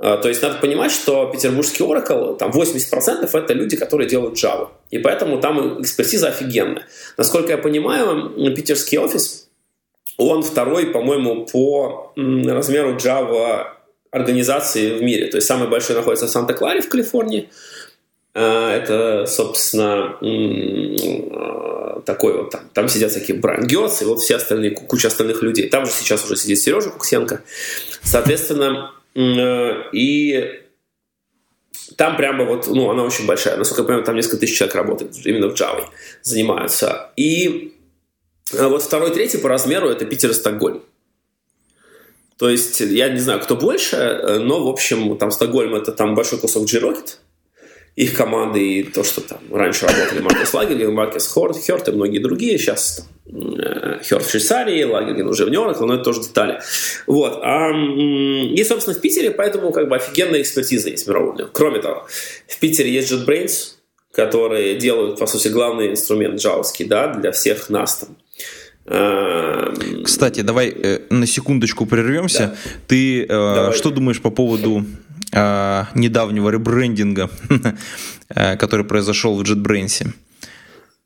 [0.00, 4.68] А, то есть надо понимать, что петербургский Oracle, там 80% это люди, которые делают Java.
[4.90, 6.86] И поэтому там экспертиза офигенная.
[7.16, 9.48] Насколько я понимаю, питерский офис,
[10.16, 13.77] он второй, по-моему, по размеру Java
[14.10, 15.26] организации в мире.
[15.26, 17.50] То есть самый большой находится в Санта-Кларе в Калифорнии.
[18.34, 20.16] А, это, собственно,
[22.04, 22.60] такой вот там.
[22.72, 25.68] Там сидят всякие Брайан Гетц и вот все остальные, куча остальных людей.
[25.68, 27.42] Там же сейчас уже сидит Сережа Куксенко.
[28.02, 30.60] Соответственно, и
[31.96, 33.56] там прямо вот, ну, она очень большая.
[33.56, 35.86] Насколько я понимаю, там несколько тысяч человек работает именно в Java,
[36.22, 37.10] занимаются.
[37.16, 37.74] И
[38.56, 40.82] а, вот второй, третий по размеру это Питер и Стокгольм.
[42.38, 46.14] То есть, я не знаю, кто больше, э, но, в общем, там Стокгольм это там
[46.14, 47.16] большой кусок G-Rocket,
[47.96, 52.56] их команды и то, что там раньше работали Маркус Лагерген, Маркус Хёрт и многие другие,
[52.56, 56.60] сейчас э, Хёрт в Швейцарии, Лагерген уже в Нью-Йорке, но это тоже детали.
[57.08, 57.40] Вот.
[57.42, 62.06] А, и, собственно, в Питере поэтому как бы офигенная экспертиза есть мирового Кроме того,
[62.46, 63.74] в Питере есть JetBrains,
[64.12, 68.16] которые делают, по сути, главный инструмент джавовский, да, для всех нас там.
[68.90, 72.38] Эм, Кстати, давай э, на секундочку прервемся.
[72.38, 72.54] Да.
[72.86, 74.84] Ты э, что думаешь по поводу
[75.32, 77.30] э, недавнего ребрендинга,
[78.58, 80.06] который произошел в JetBrains?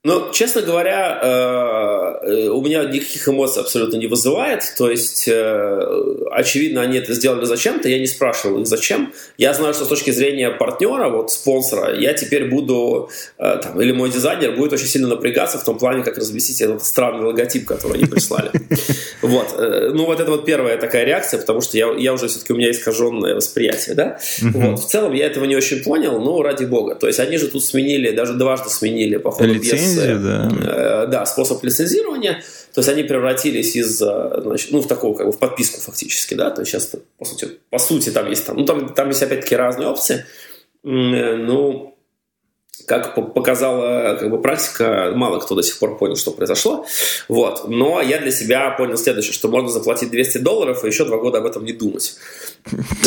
[0.05, 4.65] Ну, честно говоря, э, э, у меня никаких эмоций абсолютно не вызывает.
[4.77, 5.81] То есть, э,
[6.33, 7.89] очевидно, они это сделали зачем-то.
[7.89, 9.13] Я не спрашивал их зачем.
[9.39, 14.11] Я знаю, что с точки зрения партнера, вот спонсора, я теперь буду, там, или мой
[14.11, 18.07] дизайнер будет очень сильно напрягаться в том плане, как разместить этот странный логотип, который они
[18.07, 18.51] прислали.
[19.23, 19.55] Вот.
[19.57, 22.73] Ну, вот это вот первая такая реакция, потому что я, я уже все-таки у меня
[22.73, 24.19] искаженное восприятие, да?
[24.41, 24.81] Вот.
[24.81, 26.97] В целом я этого не очень понял, но ради бога.
[26.97, 31.05] То есть, они же тут сменили, даже дважды сменили, по ходу без лицензию, да.
[31.05, 32.43] Э, да, способ лицензирования.
[32.75, 36.35] То есть они превратились из, э, значит, ну, в такую, как бы, в подписку фактически,
[36.35, 39.23] да, то есть сейчас, по сути, по сути там есть, там, ну, там, там есть
[39.23, 40.25] опять-таки разные опции,
[40.85, 41.92] э, ну,
[42.87, 46.87] как показала как бы, практика, мало кто до сих пор понял, что произошло.
[47.29, 47.69] Вот.
[47.69, 51.39] Но я для себя понял следующее, что можно заплатить 200 долларов и еще два года
[51.39, 52.17] об этом не думать.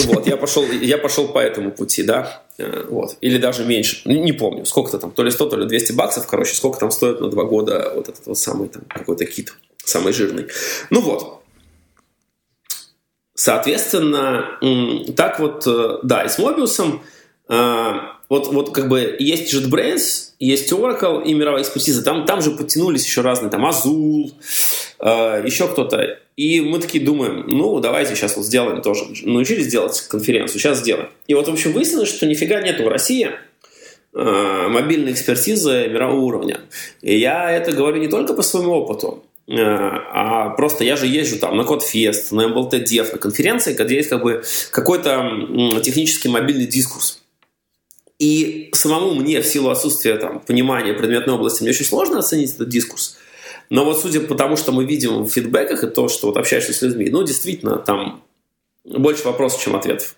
[0.06, 0.28] Вот.
[0.28, 2.44] Я пошел, я пошел по этому пути, да.
[2.58, 3.18] Э, вот.
[3.22, 4.02] Или даже меньше.
[4.06, 7.22] Не помню, сколько-то там, то ли 100, то ли 200 баксов, короче, сколько там стоит
[7.22, 10.48] на два года вот этот вот самый там какой-то кит, самый жирный.
[10.90, 11.42] Ну вот.
[13.34, 14.58] Соответственно,
[15.16, 17.04] так вот, э, да, и с Мобиусом
[17.50, 17.94] э,
[18.30, 22.04] вот, вот как бы есть JetBrains, есть Oracle и мировая экспертиза.
[22.04, 24.32] Там, там же подтянулись еще разные, там Azul,
[25.00, 26.20] э, еще кто-то.
[26.36, 29.06] И мы такие думаем, ну, давайте сейчас вот сделаем тоже.
[29.24, 31.10] Научились делать конференцию, сейчас сделаем.
[31.28, 33.32] И вот, в общем, выяснилось, что нифига нету в России
[34.14, 36.62] э, мобильной экспертизы мирового уровня.
[37.02, 41.38] И я это говорю не только по своему опыту, э, а просто я же езжу
[41.38, 45.30] там на Кодфест, на MBLT на конференции, где есть как бы какой-то
[45.84, 47.22] технический мобильный дискурс.
[48.20, 52.70] И самому мне в силу отсутствия там, понимания предметной области мне очень сложно оценить этот
[52.70, 53.18] дискурс.
[53.70, 56.74] Но вот судя по тому, что мы видим в фидбэках и то, что вот общаешься
[56.74, 58.24] с людьми, ну, действительно, там
[58.86, 60.16] больше вопросов, чем ответов.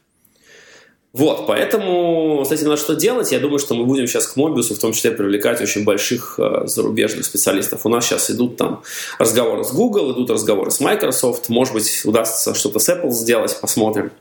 [1.13, 3.31] Вот, поэтому с этим что делать.
[3.31, 6.67] Я думаю, что мы будем сейчас к Мобиусу в том числе привлекать очень больших э,
[6.67, 7.85] зарубежных специалистов.
[7.85, 8.83] У нас сейчас идут там
[9.17, 11.49] разговоры с Google, идут разговоры с Microsoft.
[11.49, 14.11] Может быть, удастся что-то с Apple сделать, посмотрим.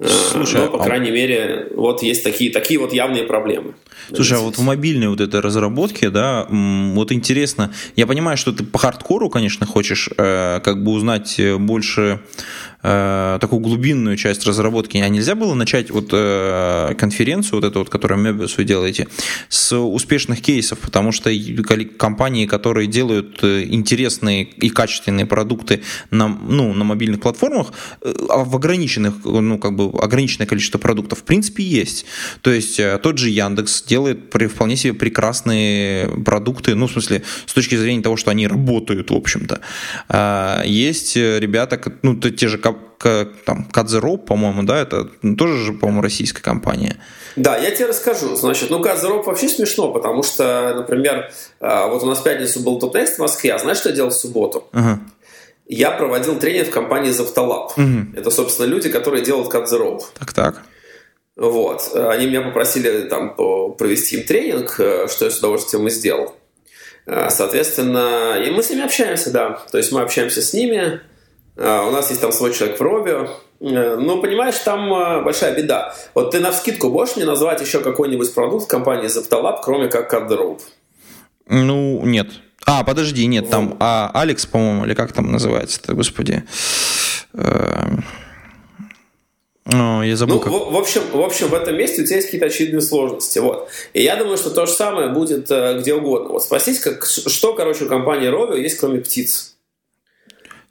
[0.00, 0.84] Слушай, Но, по а...
[0.84, 3.74] крайней мере, вот есть такие, такие вот явные проблемы.
[4.12, 8.64] Слушай, а вот в мобильной вот этой разработке, да, вот интересно, я понимаю, что ты
[8.64, 12.20] по хардкору, конечно, хочешь э, как бы узнать больше
[12.82, 17.88] э, такую глубинную часть разработки, а нельзя было начать вот э, конференцию, вот эту вот,
[17.88, 19.08] которую Möbius вы делаете,
[19.48, 21.30] с успешных кейсов, потому что
[21.96, 28.44] компании, которые делают э, интересные и качественные продукты на, ну, на мобильных платформах, э, а
[28.44, 32.06] в ограниченных, ну, как бы ограниченное количество продуктов, в принципе, есть.
[32.42, 37.52] То есть э, тот же Яндекс делает вполне себе прекрасные продукты, ну, в смысле, с
[37.52, 39.60] точки зрения того, что они работают, в общем-то.
[40.08, 42.58] А, есть ребята, ну, те же
[43.44, 45.04] там, Кадзеро, по-моему, да, это
[45.36, 46.96] тоже же, по-моему, российская компания.
[47.36, 48.36] Да, я тебе расскажу.
[48.36, 52.78] Значит, ну, Кадзеро вообще смешно, потому что, например, а, вот у нас в пятницу был
[52.78, 54.68] топ-текст в Москве, а знаешь, что я делал в субботу?
[54.72, 55.00] Ага.
[55.66, 57.72] Я проводил тренинг в компании Завтолаб.
[57.76, 58.16] Угу.
[58.16, 60.00] Это, собственно, люди, которые делают Кадзеро.
[60.18, 60.62] Так-так.
[61.36, 61.90] Вот.
[61.94, 63.34] Они меня попросили там
[63.76, 66.34] провести им тренинг, э, что я с удовольствием и сделал.
[67.06, 69.62] Э, соответственно, и мы с ними общаемся, да.
[69.70, 71.00] То есть мы общаемся с ними,
[71.56, 73.28] а, у нас есть там свой человек в Робио.
[73.60, 75.94] Э, но, понимаешь, там э, большая беда.
[76.14, 80.60] Вот ты на вскидку можешь мне назвать еще какой-нибудь продукт компании Zeptalab, кроме как CardRope?
[81.46, 82.28] Ну, нет.
[82.66, 86.44] А, подожди, нет, там а, Алекс, по-моему, или как там называется-то, господи.
[87.34, 87.96] Э,
[89.66, 90.36] о, я забыл.
[90.36, 90.52] Ну, как...
[90.52, 93.38] в, в, общем, в общем, в этом месте у тебя есть какие-то очевидные сложности.
[93.38, 93.68] Вот.
[93.92, 95.50] И я думаю, что то же самое будет
[95.80, 96.30] где угодно.
[96.30, 99.53] Вот спросите, как, что, короче, у компании Rovio есть, кроме птиц.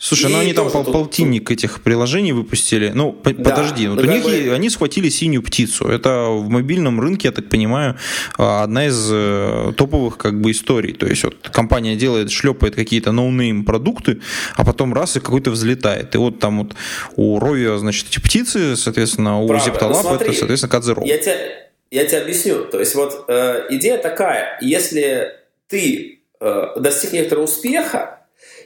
[0.04, 0.94] Слушай, ну они там пол, тут...
[0.94, 2.92] полтинник этих приложений выпустили.
[2.94, 4.54] Ну, да, подожди, вот у них бы...
[4.54, 5.88] они схватили синюю птицу.
[5.88, 7.98] Это в мобильном рынке, я так понимаю,
[8.38, 10.92] а, одна из э, топовых как бы историй.
[10.92, 14.20] То есть вот компания делает, шлепает какие-то no-name продукты,
[14.56, 16.14] а потом раз и какой-то взлетает.
[16.16, 16.76] И вот там вот
[17.16, 21.06] у Rovio, значит, эти птицы, соответственно, у ZeptoLab ну, это, соответственно, Cut the Rope.
[21.06, 22.66] Я тебе, я тебе объясню.
[22.66, 25.32] То есть вот э, идея такая, если
[25.70, 28.20] ты э, достиг некоторого успеха,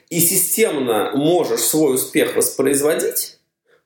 [0.10, 3.38] и системно можешь свой успех воспроизводить,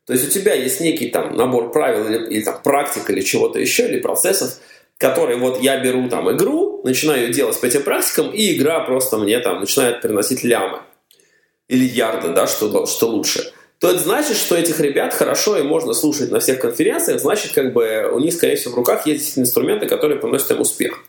[0.05, 3.59] то есть у тебя есть некий там набор правил или, или там практик или чего-то
[3.59, 4.57] еще, или процессов,
[4.97, 9.39] которые вот я беру там игру, начинаю делать по этим практикам, и игра просто мне
[9.39, 10.79] там начинает приносить лямы.
[11.67, 13.53] Или ярды, да, что, что лучше.
[13.79, 17.73] То это значит, что этих ребят хорошо и можно слушать на всех конференциях, значит, как
[17.73, 21.03] бы у них, скорее всего, в руках есть инструменты, которые приносят им успех.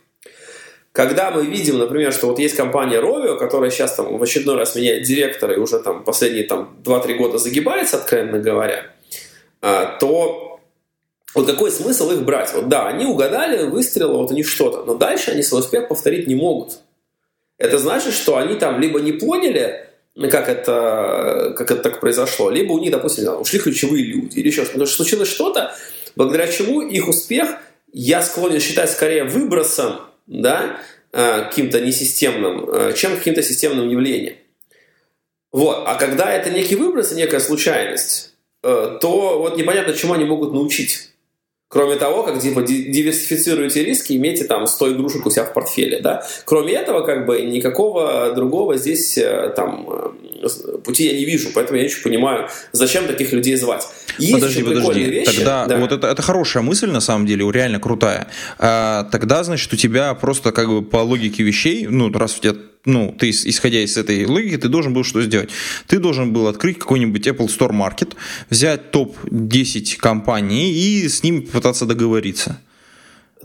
[0.92, 4.74] Когда мы видим, например, что вот есть компания Rovio, которая сейчас там в очередной раз
[4.74, 8.86] меняет директора и уже там последние там 2-3 года загибается, откровенно говоря,
[9.62, 10.60] а, то
[11.34, 12.52] вот какой смысл их брать?
[12.52, 16.26] Вот да, они угадали, выстрелило, вот у них что-то, но дальше они свой успех повторить
[16.26, 16.80] не могут.
[17.56, 19.88] Это значит, что они там либо не поняли,
[20.30, 24.62] как это, как это так произошло, либо у них, допустим, ушли ключевые люди, или еще
[24.62, 24.72] что-то.
[24.72, 25.74] Потому что случилось что-то,
[26.16, 27.48] благодаря чему их успех
[27.94, 30.80] я склонен считать скорее выбросом да,
[31.12, 34.36] э, каким-то несистемным, э, чем каким-то системным явлением.
[35.52, 35.84] Вот.
[35.86, 40.52] А когда это некий выброс и некая случайность, э, то вот непонятно, чему они могут
[40.52, 41.11] научить.
[41.72, 46.22] Кроме того, как типа диверсифицируете риски, имейте там 100 игрушек у себя в портфеле, да.
[46.44, 49.18] Кроме этого, как бы никакого другого здесь
[49.56, 49.88] там
[50.84, 53.88] пути я не вижу, поэтому я не очень понимаю, зачем таких людей звать.
[54.18, 55.04] Есть подожди, подожди.
[55.04, 55.78] Вещи, тогда да.
[55.78, 58.28] вот это, это хорошая мысль, на самом деле, реально крутая.
[58.58, 62.54] А, тогда, значит, у тебя просто как бы по логике вещей, ну, раз у тебя
[62.84, 65.50] ну, ты, исходя из этой логики, ты должен был что сделать?
[65.86, 68.14] Ты должен был открыть какой-нибудь Apple Store Market,
[68.50, 72.60] взять топ-10 компаний и с ними попытаться договориться.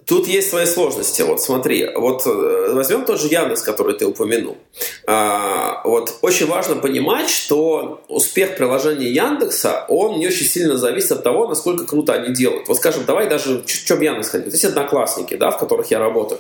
[0.08, 1.22] Тут есть свои сложности.
[1.22, 4.58] Вот смотри, вот э, возьмем тот же Яндекс, который ты упомянул.
[5.06, 11.24] А, вот очень важно понимать, что успех приложения Яндекса, он не очень сильно зависит от
[11.24, 12.70] того, насколько круто они делают.
[12.70, 14.50] Вот скажем, давай даже, что Яндекс хотел.
[14.50, 16.40] Есть одноклассники, да, в которых я работаю.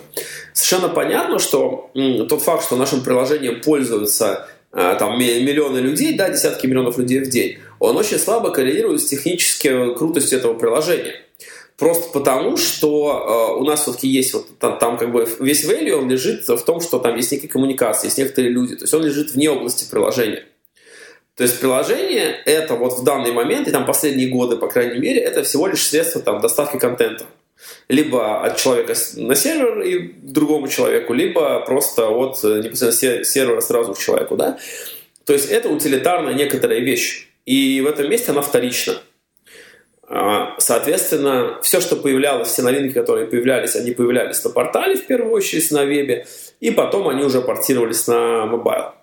[0.53, 6.30] Совершенно понятно, что м, тот факт, что нашим приложением пользуются а, там миллионы людей, да,
[6.30, 11.27] десятки миллионов людей в день, он очень слабо коррелирует с технической крутостью этого приложения.
[11.78, 15.92] Просто потому, что э, у нас все-таки есть вот там, там как бы весь value,
[15.92, 18.76] он лежит в том, что там есть некие коммуникации, есть некоторые люди.
[18.76, 20.44] То есть он лежит вне области приложения.
[21.36, 25.22] То есть приложение это вот в данный момент, и там последние годы, по крайней мере,
[25.22, 27.26] это всего лишь средство там, доставки контента.
[27.90, 33.94] Либо от человека на сервер и другому человеку, либо просто от э, непосредственно сервера сразу
[33.94, 34.36] к человеку.
[34.36, 34.58] Да?
[35.26, 37.28] То есть это утилитарная некоторая вещь.
[37.46, 38.96] И в этом месте она вторична.
[40.10, 45.34] А, соответственно, все, что появлялось, все новинки, которые появлялись, они появлялись на портале, в первую
[45.34, 46.26] очередь, на вебе,
[46.62, 48.93] и потом они уже портировались на mobile.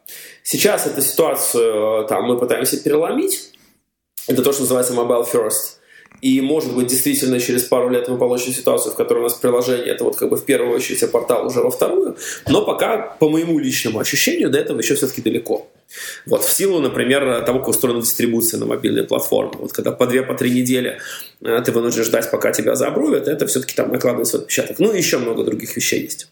[0.43, 3.53] Сейчас эту ситуацию там, мы пытаемся переломить.
[4.27, 5.79] Это то, что называется mobile first.
[6.25, 9.89] И, может быть, действительно через пару лет мы получим ситуацию, в которой у нас приложение
[9.89, 12.17] это вот как бы в первую очередь, а портал уже во вторую.
[12.49, 15.69] Но пока, по моему личному ощущению, до этого еще все-таки далеко.
[16.25, 19.53] Вот, в силу, например, того, как устроена дистрибуция на мобильные платформы.
[19.59, 20.98] Вот когда по две, по три недели
[21.42, 24.79] э, ты вынужден ждать, пока тебя заобруют, это все-таки там накладывается отпечаток.
[24.79, 26.29] Ну, и еще много других вещей есть,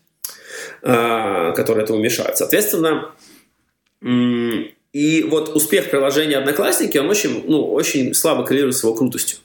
[0.80, 2.38] э, которые этому мешают.
[2.38, 3.10] Соответственно,
[4.00, 9.36] и вот успех приложения Одноклассники, он очень, ну, очень слабо коррелирует с его крутостью.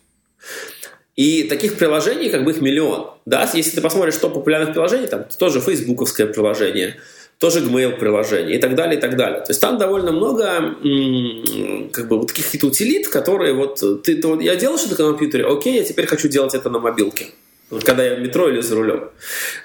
[1.15, 3.11] И таких приложений, как бы их миллион.
[3.25, 3.49] Да?
[3.53, 6.97] Если ты посмотришь, что популярных приложений, там тоже фейсбуковское приложение,
[7.39, 9.39] тоже Gmail приложение и так далее, и так далее.
[9.39, 10.75] То есть там довольно много
[11.91, 15.09] как бы вот таких каких-то утилит, которые вот ты, ты вот я делал что-то на
[15.09, 17.27] компьютере, окей, я теперь хочу делать это на мобилке
[17.83, 19.09] когда я в метро или за рулем.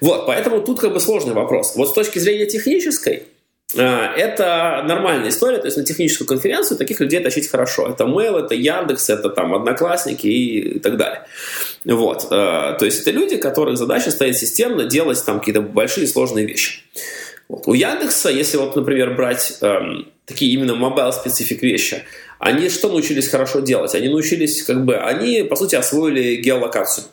[0.00, 1.76] Вот, поэтому тут как бы сложный вопрос.
[1.76, 3.28] Вот с точки зрения технической,
[3.74, 7.88] это нормальная история, то есть на техническую конференцию таких людей тащить хорошо.
[7.88, 11.24] Это Mail, это Яндекс, это там Одноклассники и так далее.
[11.84, 12.26] Вот.
[12.30, 16.80] А, то есть это люди, которых задача стоит системно делать там какие-то большие сложные вещи.
[17.48, 17.66] Вот.
[17.66, 22.04] У Яндекса, если вот, например, брать эм, такие именно мобайл-специфик вещи,
[22.38, 23.94] они что научились хорошо делать?
[23.94, 27.04] Они научились, как бы, они, по сути, освоили геолокацию.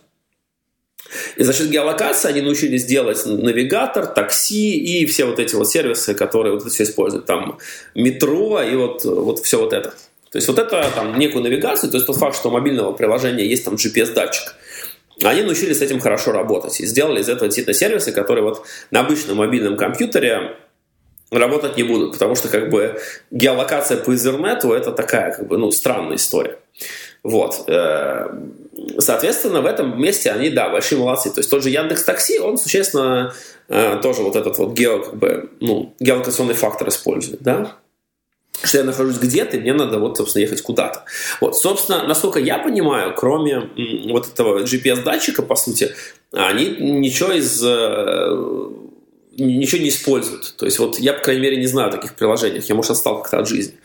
[1.35, 6.13] И за счет геолокации они научились делать навигатор, такси и все вот эти вот сервисы,
[6.13, 7.25] которые вот все используют.
[7.25, 7.57] Там
[7.95, 9.93] метро и вот, вот все вот это.
[10.31, 13.45] То есть вот это там некую навигацию, то есть тот факт, что у мобильного приложения
[13.45, 14.53] есть там GPS-датчик,
[15.23, 19.01] они научились с этим хорошо работать и сделали из этого действительно сервисы, которые вот на
[19.01, 20.55] обычном мобильном компьютере
[21.31, 22.99] работать не будут, потому что как бы
[23.31, 26.59] геолокация по интернету это такая как бы ну странная история.
[27.23, 27.63] Вот.
[27.67, 28.27] Э,
[28.99, 31.29] соответственно, в этом месте они, да, большие молодцы.
[31.31, 33.33] То есть тот же Яндекс Такси, он существенно
[33.67, 37.75] э, тоже вот этот вот гео, как бы, ну, геолокационный фактор использует, да
[38.63, 41.05] что я нахожусь где-то, мне надо вот, собственно, ехать куда-то.
[41.41, 43.69] Вот, собственно, насколько я понимаю, кроме
[44.11, 45.95] вот этого GPS-датчика, по сути,
[46.33, 48.69] они ничего из э,
[49.39, 50.53] ничего не используют.
[50.57, 52.65] То есть вот я, по крайней мере, не знаю таких приложениях.
[52.65, 53.75] Я, может, отстал как-то от жизни.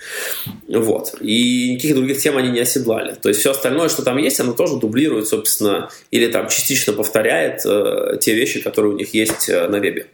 [0.68, 1.14] Вот.
[1.20, 3.14] И никаких других тем они не оседлали.
[3.14, 7.62] То есть все остальное, что там есть, оно тоже дублирует, собственно, или там частично повторяет
[7.64, 10.06] э, те вещи, которые у них есть э, на вебе.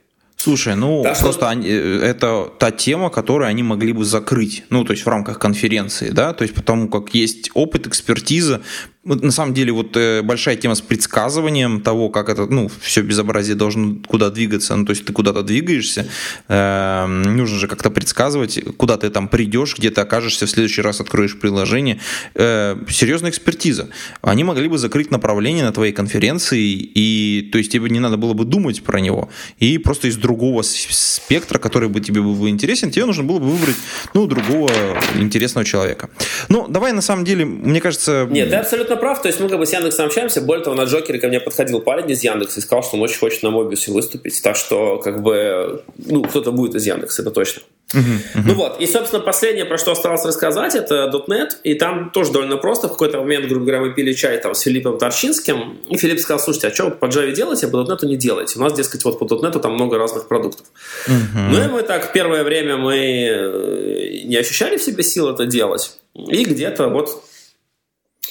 [0.42, 1.48] Слушай, ну да, просто что...
[1.50, 5.38] они, э, это та тема, которую они могли бы закрыть, ну то есть в рамках
[5.38, 8.62] конференции, да, то есть потому как есть опыт, экспертиза,
[9.02, 13.56] на самом деле вот э, большая тема с предсказыванием того, как это, ну, все безобразие
[13.56, 16.06] должно куда двигаться, ну, то есть ты куда-то двигаешься,
[16.48, 21.00] э, нужно же как-то предсказывать, куда ты там придешь, где ты окажешься, в следующий раз
[21.00, 21.98] откроешь приложение.
[22.34, 23.88] Э, серьезная экспертиза.
[24.20, 28.34] Они могли бы закрыть направление на твоей конференции, и, то есть тебе не надо было
[28.34, 32.90] бы думать про него, и просто из другого спектра, который бы тебе был бы интересен,
[32.90, 33.76] тебе нужно было бы выбрать,
[34.12, 34.70] ну, другого
[35.18, 36.10] интересного человека.
[36.50, 38.28] Ну, давай на самом деле, мне кажется...
[38.30, 39.22] Нет, ты абсолютно абсолютно прав.
[39.22, 40.40] То есть мы как бы с Яндексом общаемся.
[40.40, 43.18] Более того, на Джокере ко мне подходил парень из Яндекса и сказал, что он очень
[43.18, 44.40] хочет на Мобиусе выступить.
[44.42, 47.62] Так что как бы, ну, кто-то будет из Яндекса, это точно.
[47.92, 48.42] Uh-huh, uh-huh.
[48.46, 52.56] Ну вот, и, собственно, последнее, про что осталось рассказать, это .NET, и там тоже довольно
[52.56, 52.86] просто.
[52.86, 56.38] В какой-то момент, грубо говоря, мы пили чай там с Филиппом Торчинским, и Филипп сказал,
[56.38, 58.60] слушайте, а что вы по Java делаете, а по .NET не делаете?
[58.60, 60.66] У нас, дескать, вот по .NET там много разных продуктов.
[61.08, 61.48] Uh-huh.
[61.50, 65.98] Ну и мы так, первое время мы э, не ощущали в себе сил это делать,
[66.14, 67.24] и где-то вот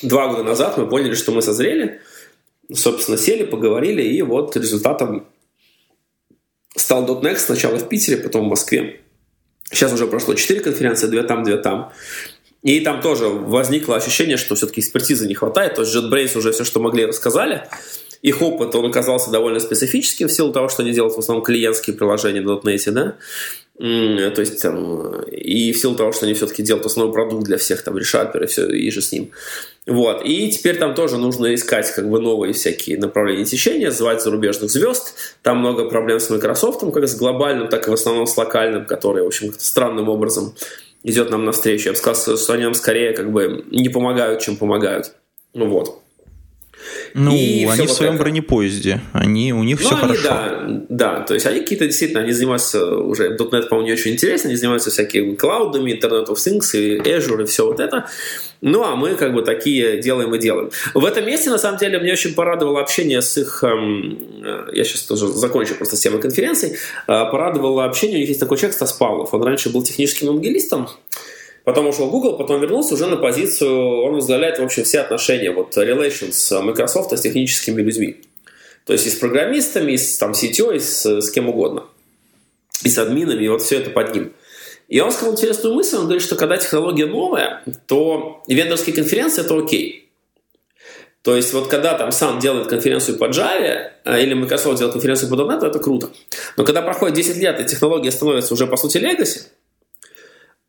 [0.02, 2.02] два года назад мы поняли, что мы созрели,
[2.74, 5.28] собственно, сели, поговорили, и вот результатом
[6.76, 9.02] стал .next сначала в Питере, потом в Москве.
[9.72, 11.92] Сейчас уже прошло четыре конференции, две там, две там.
[12.64, 15.76] И там тоже возникло ощущение, что все-таки экспертизы не хватает.
[15.76, 17.68] То есть JetBrains уже все, что могли, рассказали.
[18.22, 21.96] Их опыт, он оказался довольно специфическим в силу того, что они делают в основном клиентские
[21.96, 23.16] приложения на .NET, да.
[23.78, 24.66] То есть
[25.32, 28.68] и в силу того, что они все-таки делают основной продукт для всех, там, и все,
[28.68, 29.32] и же с ним.
[29.88, 30.26] Вот.
[30.26, 35.14] И теперь там тоже нужно искать как бы новые всякие направления течения, звать зарубежных звезд.
[35.42, 39.24] Там много проблем с Microsoft, как с глобальным, так и в основном с локальным, который,
[39.24, 40.54] в общем, странным образом
[41.04, 41.86] идет нам навстречу.
[41.86, 45.14] Я бы сказал, что они нам скорее как бы не помогают, чем помогают.
[45.54, 46.02] Ну вот.
[47.14, 48.24] Ну, и они в своем это.
[48.24, 50.24] бронепоезде, они, у них ну, все они, хорошо.
[50.24, 54.50] Да, да, то есть они какие-то действительно, они занимаются уже, .NET, по-моему, не очень интересно,
[54.50, 58.06] они занимаются всякими клаудами, Internet of Things и Azure и все вот это.
[58.62, 60.70] Ну, а мы как бы такие делаем и делаем.
[60.94, 63.64] В этом месте, на самом деле, мне очень порадовало общение с их...
[63.64, 66.78] Эм, э, я сейчас тоже закончу просто с темой конференции.
[67.08, 69.34] Э, порадовало общение, у них есть такой человек, Стас Павлов.
[69.34, 70.90] Он раньше был техническим евангелистом,
[71.70, 76.62] Потом ушел Google, потом вернулся уже на позицию, он возглавляет вообще все отношения, вот relations
[76.64, 78.22] Microsoft с техническими людьми.
[78.88, 81.84] То есть и с программистами, и с там, CTO, и с, с кем угодно.
[82.84, 84.34] И с админами, и вот все это под ним.
[84.88, 89.56] И он сказал интересную мысль, он говорит, что когда технология новая, то вендорские конференции– это
[89.56, 90.10] окей.
[91.22, 95.30] То есть вот когда там сам делает конференцию по Java э, или Microsoft делает конференцию
[95.30, 96.10] по .NET, это круто.
[96.58, 99.42] Но когда проходит 10 лет и технология становится уже по сути legacy,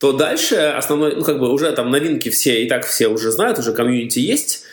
[0.00, 3.58] то дальше основной, ну как бы уже там новинки все и так все уже знают,
[3.58, 4.64] уже комьюнити есть,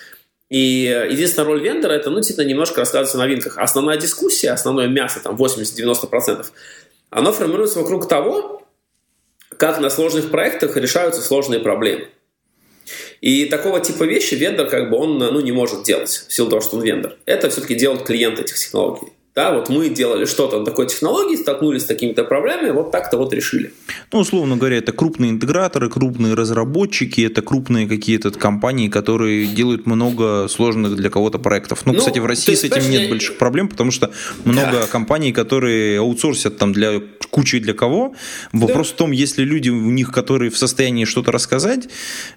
[0.49, 3.57] и единственная роль вендора это, ну, действительно, немножко рассказывать о новинках.
[3.57, 6.45] Основная дискуссия, основное мясо, там, 80-90%,
[7.09, 8.63] оно формируется вокруг того,
[9.57, 12.07] как на сложных проектах решаются сложные проблемы.
[13.19, 16.61] И такого типа вещи вендор как бы он ну, не может делать в силу того,
[16.61, 17.17] что он вендор.
[17.25, 19.11] Это все-таки делают клиенты этих технологий.
[19.37, 23.31] Да, вот мы делали что-то на такой технологии, столкнулись с такими-то проблемами, вот так-то вот
[23.35, 23.71] решили.
[24.11, 30.47] Ну, условно говоря, это крупные интеграторы, крупные разработчики, это крупные какие-то компании, которые делают много
[30.47, 31.83] сложных для кого-то проектов.
[31.85, 34.11] Ну, ну кстати, в России с этим нет больших проблем, потому что
[34.43, 34.87] много да.
[34.87, 38.15] компаний, которые аутсорсят там для кучи для кого.
[38.53, 38.93] Вопрос да.
[38.93, 41.87] в том, есть ли люди у них, которые в состоянии что-то рассказать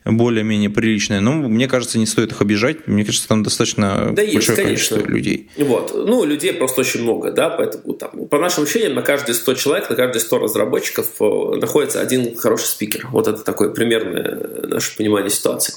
[0.05, 1.21] более-менее приличное.
[1.21, 2.87] Ну, мне кажется, не стоит их обижать.
[2.87, 5.49] Мне кажется, там достаточно да большое есть, количество людей.
[5.57, 5.95] Вот.
[5.95, 9.55] Ну, людей просто очень очень много, да, поэтому там, по нашим ощущениям, на каждые 100
[9.55, 11.25] человек, на каждые 100 разработчиков э,
[11.57, 13.07] находится один хороший спикер.
[13.11, 15.75] Вот это такое примерное наше понимание ситуации.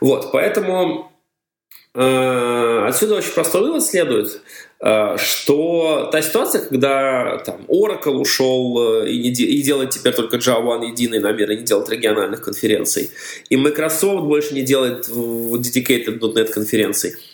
[0.00, 1.10] Вот, поэтому
[1.94, 4.42] э, отсюда очень простой вывод следует,
[4.80, 10.62] э, что та ситуация, когда там Oracle ушел и, не, и делает теперь только Java
[10.62, 13.10] One единый номер и не делает региональных конференций,
[13.48, 17.14] и Microsoft больше не делает dedicated .NET конференций–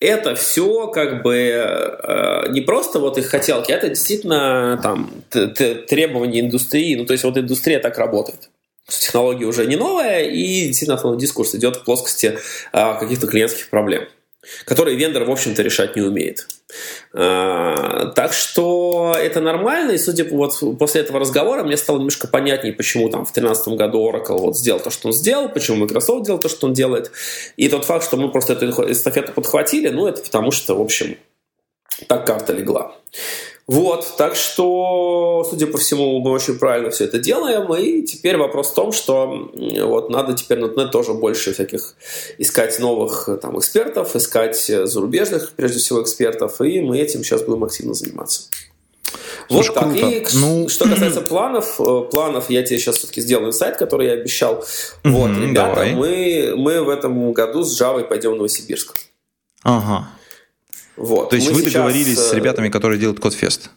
[0.00, 6.94] это все как бы э, не просто вот их хотелки, это действительно там требования индустрии.
[6.96, 8.50] Ну, то есть вот индустрия так работает.
[8.86, 12.38] Технология уже не новая, и действительно дискурс идет в плоскости
[12.72, 14.04] э, каких-то клиентских проблем
[14.64, 16.46] которые вендор, в общем-то, решать не умеет.
[17.12, 22.26] А, так что это нормально, и судя по вот после этого разговора мне стало немножко
[22.26, 26.26] понятнее, почему там в 2013 году Oracle вот сделал то, что он сделал, почему Microsoft
[26.26, 27.10] делал то, что он делает.
[27.56, 31.16] И тот факт, что мы просто эту эстафету подхватили, ну, это потому что, в общем,
[32.08, 32.96] так карта легла.
[33.66, 37.72] Вот, так что, судя по всему, мы очень правильно все это делаем.
[37.74, 41.94] И теперь вопрос в том, что вот надо теперь на .NET тоже больше всяких
[42.36, 46.60] искать новых там, экспертов, искать зарубежных, прежде всего, экспертов.
[46.60, 48.50] И мы этим сейчас будем активно заниматься.
[49.48, 49.90] Слушай, вот так.
[49.90, 50.08] Круто.
[50.08, 50.68] И ну...
[50.68, 54.64] что касается планов, э, планов я тебе сейчас все-таки сделаю сайт, который я обещал.
[55.04, 58.94] Вот, ребята, мы, мы в этом году с Java пойдем в Новосибирск.
[59.62, 60.08] Ага.
[60.96, 61.30] Вот.
[61.30, 61.74] То есть Мы вы сейчас...
[61.74, 63.70] договорились с э, ребятами, которые делают Кодфест?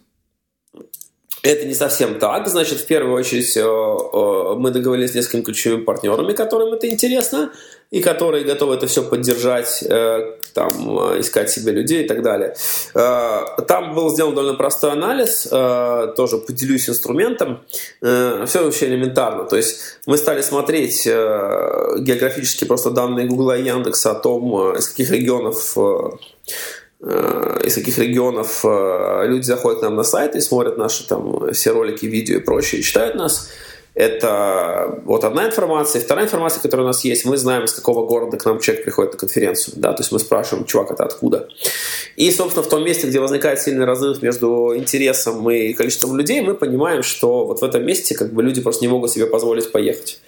[1.44, 2.48] Это не совсем так.
[2.48, 7.52] Значит, в первую очередь э, э, мы договорились с несколькими ключевыми партнерами, которым это интересно,
[7.90, 9.82] и которые готовы это все поддержать,
[10.54, 10.72] там,
[11.22, 12.54] искать себе людей и так далее.
[12.94, 17.62] Там был сделан довольно простой анализ, тоже поделюсь инструментом.
[18.02, 19.46] Все вообще элементарно.
[19.46, 25.10] То есть мы стали смотреть географически просто данные Google и Яндекса о том, из каких
[25.10, 25.78] регионов
[27.00, 31.72] из каких регионов э, люди заходят к нам на сайт и смотрят наши там все
[31.72, 33.50] ролики, видео и прочее, и читают нас.
[33.98, 36.00] Это вот одна информация.
[36.02, 39.14] Вторая информация, которая у нас есть, мы знаем, из какого города к нам человек приходит
[39.14, 39.74] на конференцию.
[39.78, 39.92] Да?
[39.94, 41.50] То есть мы спрашиваем, чувак, это откуда?
[42.16, 46.54] И, собственно, в том месте, где возникает сильный разрыв между интересом и количеством людей, мы
[46.54, 50.20] понимаем, что вот в этом месте как бы люди просто не могут себе позволить поехать.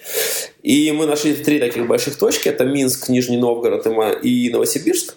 [0.64, 2.48] И мы нашли три таких больших точки.
[2.48, 3.86] Это Минск, Нижний Новгород
[4.22, 5.14] и Новосибирск.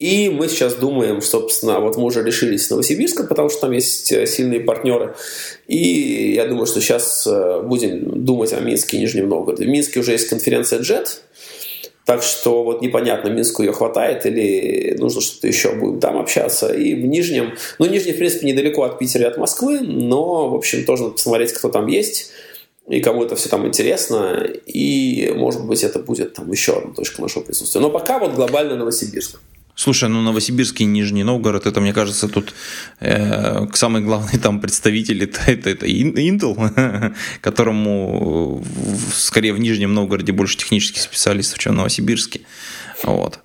[0.00, 4.10] И мы сейчас думаем, собственно, вот мы уже решились с Новосибирска, потому что там есть
[4.10, 5.14] э, сильные партнеры.
[5.68, 9.64] И я думаю, что сейчас э, будем думать о Минске и Нижнем Новгороде.
[9.64, 11.06] В Минске уже есть конференция JET,
[12.04, 16.74] так что вот непонятно, Минску ее хватает или нужно что-то еще, будем там общаться.
[16.74, 20.54] И в Нижнем, ну, Нижний, в принципе, недалеко от Питера и от Москвы, но, в
[20.56, 22.32] общем, тоже надо посмотреть, кто там есть
[22.88, 27.22] и кому это все там интересно, и, может быть, это будет там еще одна точка
[27.22, 27.80] нашего присутствия.
[27.80, 29.40] Но пока вот глобально Новосибирск.
[29.76, 32.54] Слушай, ну Новосибирск и Нижний Новгород, это, мне кажется, тут
[33.00, 38.64] э, самый главный там представитель это, это, это Intel, которому
[39.12, 42.42] скорее в Нижнем Новгороде больше технических специалистов, чем в Новосибирске.
[43.02, 43.40] Вот.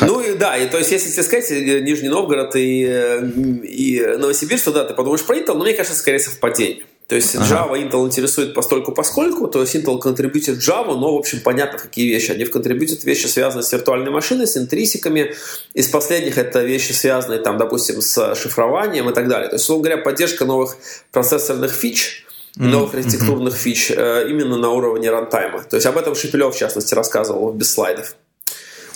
[0.00, 3.28] Ну и да, и то есть, если тебе сказать э, Нижний Новгород и, э,
[3.64, 6.84] и Новосибирск, то да, ты подумаешь про Intel, но мне кажется, скорее совпадение.
[7.06, 7.78] То есть Java ага.
[7.78, 12.32] Intel интересует постольку поскольку, то есть Intel контрибьютит Java, но, в общем, понятно, какие вещи.
[12.32, 15.34] Они контрибьютят вещи, связанные с виртуальной машиной, с интрисиками.
[15.72, 19.48] Из последних это вещи, связанные, там, допустим, с шифрованием и так далее.
[19.48, 20.76] То есть, условно говоря, поддержка новых
[21.12, 22.26] процессорных фич,
[22.56, 23.58] новых архитектурных mm-hmm.
[23.58, 25.62] фич э, именно на уровне рантайма.
[25.62, 28.16] То есть об этом Шепелев, в частности, рассказывал без слайдов.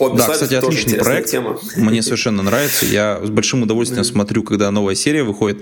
[0.01, 1.31] Вот, да, кстати, отличный проект.
[1.31, 1.61] Тема.
[1.77, 2.87] Мне совершенно нравится.
[2.87, 5.59] Я с большим удовольствием смотрю, когда новая серия выходит.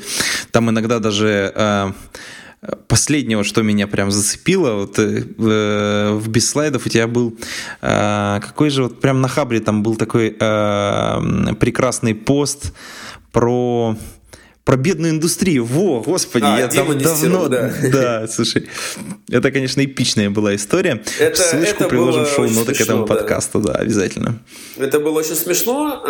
[0.53, 1.93] Там иногда даже э,
[2.89, 7.37] последнего, что меня прям зацепило, вот э, в без слайдов у тебя был
[7.83, 12.73] э, какой же вот прям на Хабре там был такой э, прекрасный пост
[13.33, 13.97] про
[14.65, 15.65] про бедную индустрию.
[15.65, 17.49] Во, господи, а, я там давно...
[17.49, 17.73] Да.
[17.91, 18.69] да, слушай,
[19.31, 21.03] это, конечно, эпичная была история.
[21.19, 23.15] Это, Ссылочку это приложим в шоу-ноты к этому да.
[23.15, 24.41] подкасту, да, обязательно.
[24.77, 26.05] Это было очень смешно.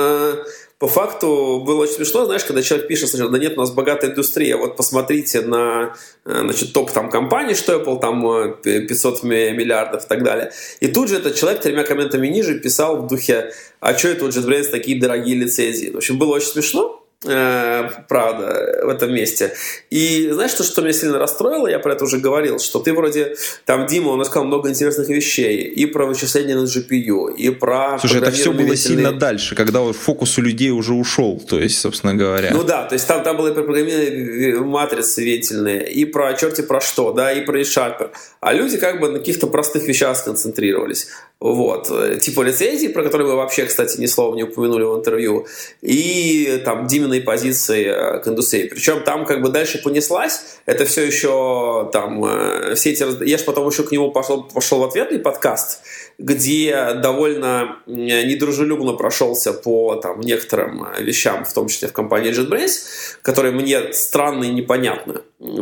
[0.79, 4.13] По факту было очень смешно, знаешь, когда человек пишет, сначала, да нет, у нас богатая
[4.13, 10.05] индустрия, вот посмотрите на э, значит, топ там компаний, что Apple, там 500 э, миллиардов
[10.05, 10.53] и так далее.
[10.79, 14.29] И тут же этот человек тремя комментами ниже писал в духе, а что это у
[14.29, 15.91] JetBrains такие дорогие лицензии?
[15.91, 16.98] В общем, было очень смешно.
[17.27, 19.53] Э, правда, в этом месте.
[19.91, 21.67] И знаешь, что, что меня сильно расстроило?
[21.67, 25.63] Я про это уже говорил, что ты вроде, там Дима, он рассказал много интересных вещей,
[25.65, 27.99] и про вычисление на GPU, и про...
[27.99, 31.81] Слушай, это все было сильно дальше, когда вот фокус у людей уже ушел, то есть,
[31.81, 32.51] собственно говоря.
[32.53, 36.63] Ну да, то есть там, там было и про программирование матрицы вентильные, и про черти
[36.63, 38.11] про что, да, и про ReSharper.
[38.41, 41.09] А люди как бы на каких-то простых вещах сконцентрировались.
[41.41, 41.93] Вот.
[42.21, 45.47] Типа лицензии, про которые вы вообще, кстати, ни слова не упомянули в интервью,
[45.83, 48.67] и там Диминой позиции э, к индустрии.
[48.67, 53.25] Причем там как бы дальше понеслась, это все еще там э, все эти...
[53.25, 55.83] Я же потом еще к нему пошел, пошел в ответный подкаст,
[56.19, 63.53] где довольно недружелюбно прошелся по там, некоторым вещам, в том числе в компании JetBrains, которые
[63.53, 65.21] мне странны и непонятны.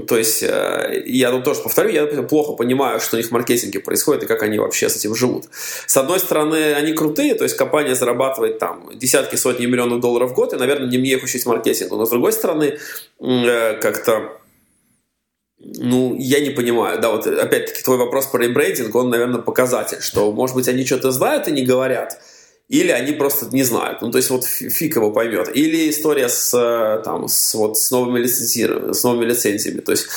[0.08, 3.80] То есть, э, я тут тоже повторю, я плохо понимаю, что у них в маркетинге
[3.80, 5.44] происходит и как они вообще с этим живут.
[5.86, 10.34] С одной стороны, они крутые, то есть компания зарабатывает там десятки, сотни миллионов долларов в
[10.34, 11.96] год, и, наверное, не мне их учить маркетингу.
[11.96, 12.78] Но с другой стороны,
[13.20, 14.40] э, как-то
[15.58, 17.00] ну, я не понимаю.
[17.00, 21.10] Да, вот опять-таки твой вопрос про ребрендинг, он, наверное, показатель, что, может быть, они что-то
[21.10, 22.20] знают и не говорят,
[22.68, 24.02] или они просто не знают.
[24.02, 25.54] Ну, то есть, вот фиг его поймет.
[25.54, 29.80] Или история с, э, там, с, вот, с, новыми, лицензированиями, с новыми лицензиями.
[29.80, 30.08] То есть,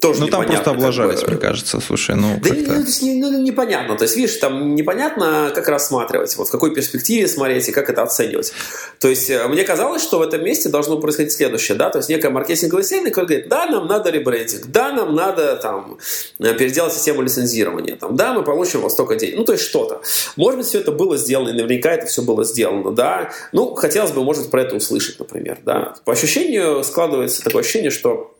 [0.00, 1.32] тоже ну, там просто облажались, как бы.
[1.32, 5.68] мне кажется, слушай, ну, Да ну, ну, ну, непонятно, то есть, видишь, там непонятно, как
[5.68, 8.52] рассматривать, вот в какой перспективе смотреть и как это оценивать.
[9.00, 12.10] То есть, э, мне казалось, что в этом месте должно происходить следующее, да, то есть,
[12.10, 15.96] некая маркетинговая сеть, которая говорит, да, нам надо ребрендинг, да, нам надо, там,
[16.40, 20.02] э, переделать систему лицензирования, там, да, мы получим вот столько денег, ну, то есть, что-то.
[20.36, 24.10] Может быть, все это было сделано, и наверняка это все было сделано, да, ну, хотелось
[24.10, 25.94] бы, может про это услышать, например, да.
[26.04, 28.34] По ощущению складывается такое ощущение, что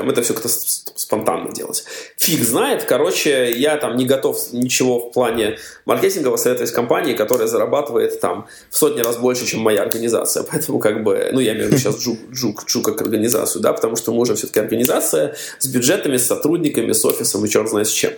[0.00, 1.84] там это все как-то спонтанно делать.
[2.16, 2.84] Фиг знает.
[2.84, 8.78] Короче, я там не готов ничего в плане маркетингового советовать компании, которая зарабатывает там в
[8.78, 10.42] сотни раз больше, чем моя организация.
[10.50, 13.74] Поэтому как бы, ну я имею в виду сейчас Джук, Джук, Джук как организацию, да,
[13.74, 17.86] потому что мы уже все-таки организация с бюджетами, с сотрудниками, с офисом и черт знает
[17.86, 18.12] с чем.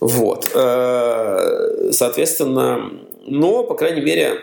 [0.00, 0.50] Вот.
[0.54, 2.90] Э, соответственно,
[3.26, 4.40] но, по крайней мере,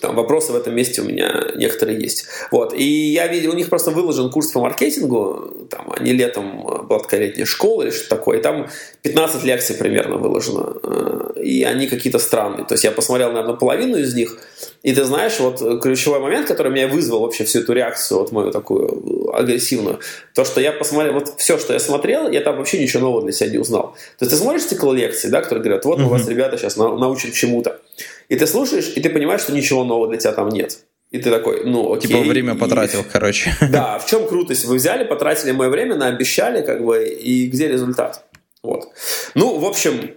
[0.00, 2.26] там вопросы в этом месте у меня некоторые есть.
[2.50, 2.74] Вот.
[2.74, 6.98] И я видел, у них просто выложен курс по маркетингу, там они летом, э, была
[6.98, 8.68] такая летняя школа или что такое, и там
[9.02, 10.76] 15 лекций примерно выложено.
[10.82, 12.64] Э, и они какие-то странные.
[12.64, 14.38] То есть я посмотрел, наверное, половину из них,
[14.82, 18.50] и ты знаешь, вот ключевой момент, который меня вызвал вообще всю эту реакцию, вот мою
[18.50, 20.00] такую агрессивную,
[20.34, 23.32] то, что я посмотрел, вот все, что я смотрел, я там вообще ничего нового для
[23.32, 23.94] себя не узнал.
[24.18, 27.32] То есть ты смотришь цикл лекций, да, которые говорят, вот у вас ребята сейчас научат
[27.32, 27.80] чему-то.
[28.28, 30.84] И ты слушаешь, и ты понимаешь, что ничего нового для тебя там нет.
[31.10, 32.08] И ты такой, ну окей.
[32.08, 33.04] Типа время потратил, и...
[33.04, 33.54] короче.
[33.70, 34.64] Да, в чем крутость?
[34.64, 38.24] Вы взяли, потратили мое время, наобещали, как бы, и где результат?
[38.62, 38.88] Вот.
[39.34, 40.10] Ну, в общем,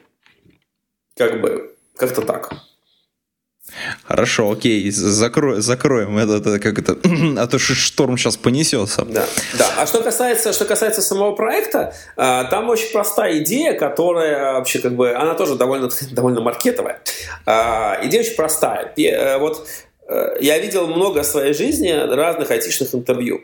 [1.16, 2.51] как бы, как-то так.
[4.03, 6.97] Хорошо, окей, закро, закроем это, как это,
[7.38, 9.05] а то шторм сейчас понесется.
[9.05, 9.26] Да,
[9.57, 9.68] да.
[9.78, 14.95] А что касается, что касается самого проекта, а, там очень простая идея, которая вообще как
[14.95, 17.01] бы, она тоже довольно, довольно маркетовая.
[17.45, 18.93] А, идея очень простая.
[18.97, 19.68] Э, вот
[20.07, 23.41] э, я видел много в своей жизни разных айтишных интервью.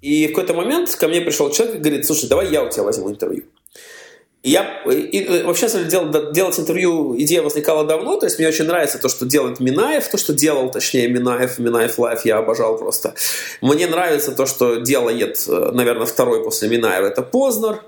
[0.00, 2.84] И в какой-то момент ко мне пришел человек и говорит, слушай, давай я у тебя
[2.84, 3.44] возьму интервью.
[4.48, 9.08] Я и, вообще дел, делать интервью идея возникала давно, то есть мне очень нравится то,
[9.08, 13.14] что делает Минаев, то, что делал, точнее, Минаев, Минаев Live, я обожал просто.
[13.60, 17.82] Мне нравится то, что делает, э, наверное, второй после Минаева, это Познер.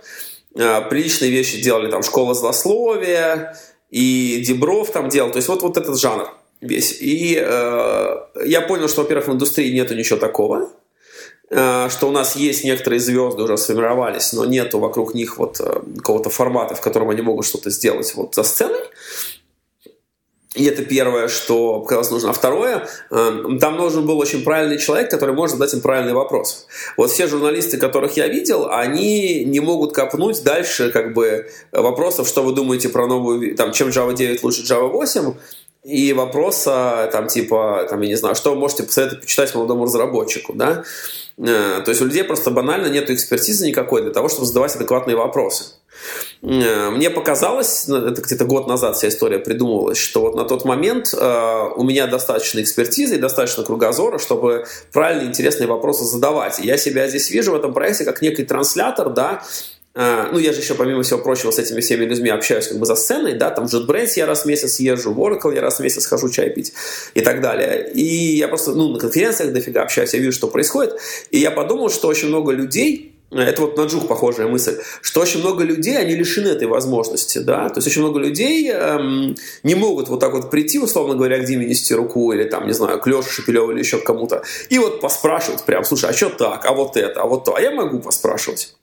[0.54, 3.56] Э, приличные вещи делали там «Школа злословия»,
[3.90, 6.28] и Дебров там делал, то есть вот, вот этот жанр
[6.60, 6.98] весь.
[7.00, 10.79] И э, я понял, что, во-первых, в индустрии нету ничего такого, Э,
[11.50, 16.30] что у нас есть некоторые звезды уже сформировались, но нету вокруг них вот э, какого-то
[16.30, 18.80] формата, в котором они могут что-то сделать вот за сценой.
[20.54, 22.30] И это первое, что показалось нужно.
[22.30, 26.66] А второе, э, там нужен был очень правильный человек, который может задать им правильный вопрос.
[26.96, 32.42] Вот все журналисты, которых я видел, они не могут копнуть дальше как бы вопросов, что
[32.42, 35.34] вы думаете про новую, там, чем Java 9 лучше Java 8,
[35.84, 40.52] и вопроса, там, типа, там, я не знаю, что вы можете посоветовать почитать молодому разработчику,
[40.52, 40.84] да?
[41.40, 45.16] Э, то есть у людей просто банально нет экспертизы никакой для того, чтобы задавать адекватные
[45.16, 45.74] вопросы.
[46.42, 50.64] Э, мне показалось, ну, это где-то год назад вся история придумывалась, что вот на тот
[50.64, 56.58] момент э, у меня достаточно экспертизы и достаточно кругозора, чтобы правильные интересные вопросы задавать.
[56.58, 59.42] я себя здесь вижу в этом проекте как некий транслятор, да,
[59.94, 62.94] ну, я же еще, помимо всего прочего, с этими всеми людьми общаюсь как бы за
[62.94, 65.82] сценой, да, там в JetBrains я раз в месяц езжу, в Oracle я раз в
[65.82, 66.72] месяц хожу чай пить
[67.14, 67.90] и так далее.
[67.92, 70.96] И я просто, ну, на конференциях дофига общаюсь, я вижу, что происходит.
[71.30, 75.40] И я подумал, что очень много людей, это вот на Джух похожая мысль, что очень
[75.40, 80.08] много людей, они лишены этой возможности, да, то есть очень много людей эм, не могут
[80.08, 83.06] вот так вот прийти, условно говоря, к Диме нести руку или там, не знаю, к
[83.06, 86.72] Леше Шепелеву или еще к кому-то, и вот поспрашивать прям, слушай, а что так, а
[86.72, 88.74] вот это, а вот то, а я могу поспрашивать.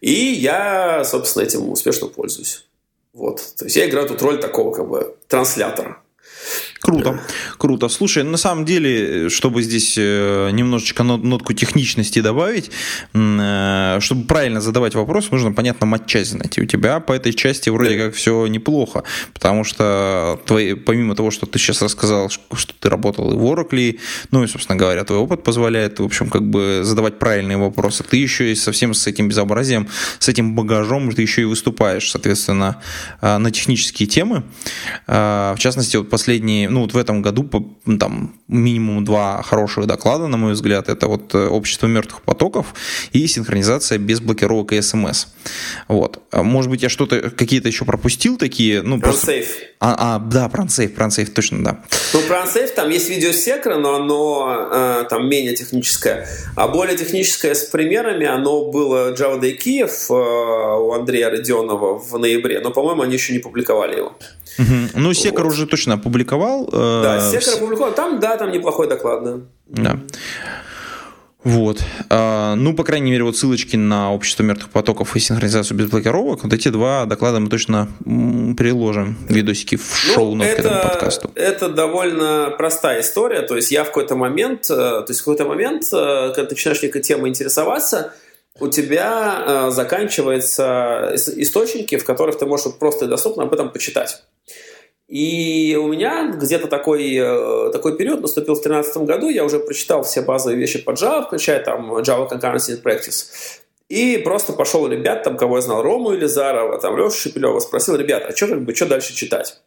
[0.00, 2.66] И я, собственно, этим успешно пользуюсь.
[3.12, 3.42] Вот.
[3.56, 6.02] То есть я играю тут роль такого как бы транслятора.
[6.86, 7.18] Круто,
[7.58, 7.88] круто.
[7.88, 12.70] Слушай, на самом деле, чтобы здесь э, немножечко нотку техничности добавить,
[13.12, 16.58] э, чтобы правильно задавать вопрос, нужно, понятно, матчасть знать.
[16.58, 19.02] И у тебя по этой части вроде как все неплохо,
[19.34, 23.98] потому что твои, помимо того, что ты сейчас рассказал, что ты работал и в Oracle,
[24.30, 28.04] ну и, собственно говоря, твой опыт позволяет, в общем, как бы задавать правильные вопросы.
[28.04, 29.88] Ты еще и совсем с этим безобразием,
[30.20, 32.80] с этим багажом, ты еще и выступаешь, соответственно,
[33.22, 34.44] э, на технические темы.
[35.08, 37.48] В частности, вот последние ну вот в этом году
[37.86, 42.74] ну, там минимум два хороших доклада, на мой взгляд, это вот э, общество мертвых потоков
[43.12, 45.28] и синхронизация без блокировок и смс.
[45.88, 46.22] Вот.
[46.30, 49.42] А может быть, я что-то, какие-то еще пропустил такие, ну, просто...
[49.80, 51.80] А, а, да, про Unsafe, про Unsafe, точно, да.
[52.12, 56.28] Ну, про Unsafe там есть видео секра, но оно э, там менее техническое.
[56.56, 62.18] А более техническое с примерами, оно было Java Day Kiev э, у Андрея Родионова в
[62.18, 64.18] ноябре, но, по-моему, они еще не публиковали его.
[64.58, 64.90] Угу.
[64.94, 65.52] Ну, Секер вот.
[65.52, 66.68] уже точно опубликовал.
[66.72, 67.94] Э, да, Секер опубликовал.
[67.94, 69.38] Там, да, там неплохой доклад, да.
[69.66, 70.00] Да.
[71.46, 71.80] Вот.
[72.10, 76.42] А, ну, по крайней мере, вот ссылочки на общество мертвых потоков и синхронизацию без блокировок.
[76.42, 77.88] Вот эти два доклада мы точно
[78.56, 81.30] приложим видосики в шоу ну, к этому подкасту.
[81.36, 83.42] Это довольно простая история.
[83.42, 86.56] То есть я в какой-то момент, э, то есть в какой-то момент, э, когда ты
[86.56, 88.12] начинаешь некой темой интересоваться,
[88.58, 94.24] у тебя заканчиваются источники, в которых ты можешь просто и доступно об этом почитать.
[95.08, 100.02] И у меня где-то такой, э, такой период наступил в 2013 году, я уже прочитал
[100.02, 103.26] все базовые вещи по Java, включая там Java Concurrency Practice.
[103.88, 108.24] И просто пошел ребят, там, кого я знал, Рому Елизарова, там, Лешу Шепелева, спросил, ребят,
[108.28, 109.60] а что, как бы, что дальше читать?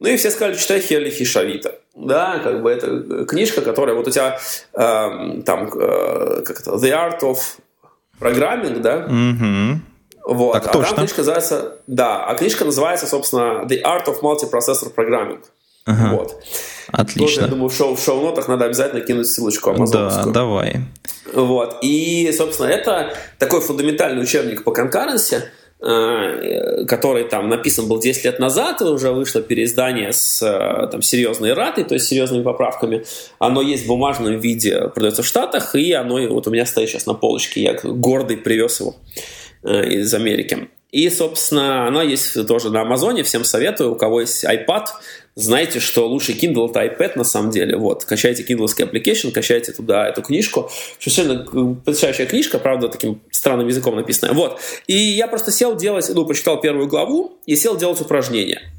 [0.00, 1.78] Ну и все сказали, читай Херли Шавита.
[1.94, 4.40] Да, как бы это книжка, которая вот у тебя
[4.72, 7.38] э, там, э, как это, The Art of
[8.18, 9.06] Programming, да?
[9.08, 9.76] Mm-hmm.
[10.24, 10.54] Вот.
[10.54, 10.88] Так, а точно.
[10.88, 15.40] там книжка называется, да, а книжка называется, собственно, The Art of Multiprocessor Programming.
[15.86, 16.16] Ага.
[16.16, 16.42] Вот.
[16.92, 17.26] Отлично.
[17.26, 20.26] Тоже, я думаю, в, шоу, в шоу-нотах надо обязательно кинуть ссылочку амазоновскую.
[20.26, 20.80] Да, давай.
[21.34, 21.78] Вот.
[21.82, 25.42] И, собственно, это такой фундаментальный учебник по конкуренции,
[25.82, 31.02] э, который там написан был 10 лет назад, и уже вышло переиздание с э, там,
[31.02, 33.04] серьезной ратой, то есть серьезными поправками.
[33.38, 37.04] Оно есть в бумажном виде, продается в Штатах, и оно вот у меня стоит сейчас
[37.04, 38.94] на полочке, я гордый привез его.
[39.64, 40.68] Э, из Америки.
[40.90, 43.22] И, собственно, она есть тоже на Амазоне.
[43.22, 43.92] Всем советую.
[43.92, 44.88] У кого есть iPad,
[45.36, 47.78] знаете, что лучший Kindle это iPad на самом деле.
[47.78, 50.70] Вот, качайте Kindle application, качайте туда эту книжку.
[50.98, 54.34] Совершенно потрясающая книжка, правда, таким странным языком написанная.
[54.34, 54.60] Вот.
[54.86, 58.70] И я просто сел делать, ну, прочитал первую главу и сел делать упражнение.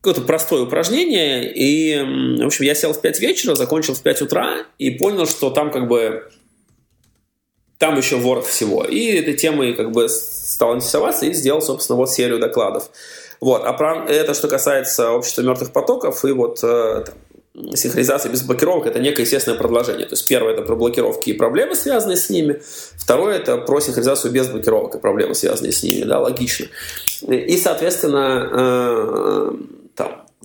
[0.00, 1.52] Какое-то простое упражнение.
[1.54, 5.50] И, в общем, я сел в 5 вечера, закончил в 5 утра и понял, что
[5.50, 6.28] там как бы
[7.78, 8.84] там еще ворох всего.
[8.84, 12.90] И этой темой как бы стал интересоваться и сделал, собственно, вот серию докладов.
[13.40, 13.64] Вот.
[13.64, 17.04] А про это, что касается общества мертвых потоков и вот э,
[17.74, 20.06] синхронизации без блокировок, это некое естественное продолжение.
[20.06, 22.60] То есть первое это про блокировки и проблемы, связанные с ними.
[22.96, 26.02] Второе это про синхронизацию без блокировок и проблемы, связанные с ними.
[26.02, 26.66] Да, логично.
[27.28, 29.52] И, соответственно, э,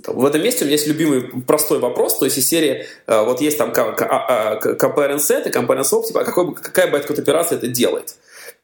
[0.07, 3.41] в этом месте у меня есть любимый простой вопрос, то есть из серии, э, вот
[3.41, 7.57] есть там compare and set и compare and swap, типа, а какой, какая байткод операция
[7.57, 8.15] это делает?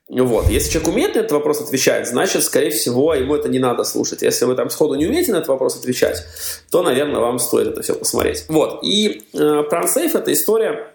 [0.10, 0.50] Вот.
[0.50, 4.24] Если человек умеет на этот вопрос отвечать, значит, скорее всего, ему это не надо слушать.
[4.24, 6.24] Если вы там сходу не умеете на этот вопрос отвечать,
[6.72, 8.46] то, наверное, вам стоит это все посмотреть.
[8.50, 8.80] Вот.
[8.84, 10.92] И э, про Unsafe это история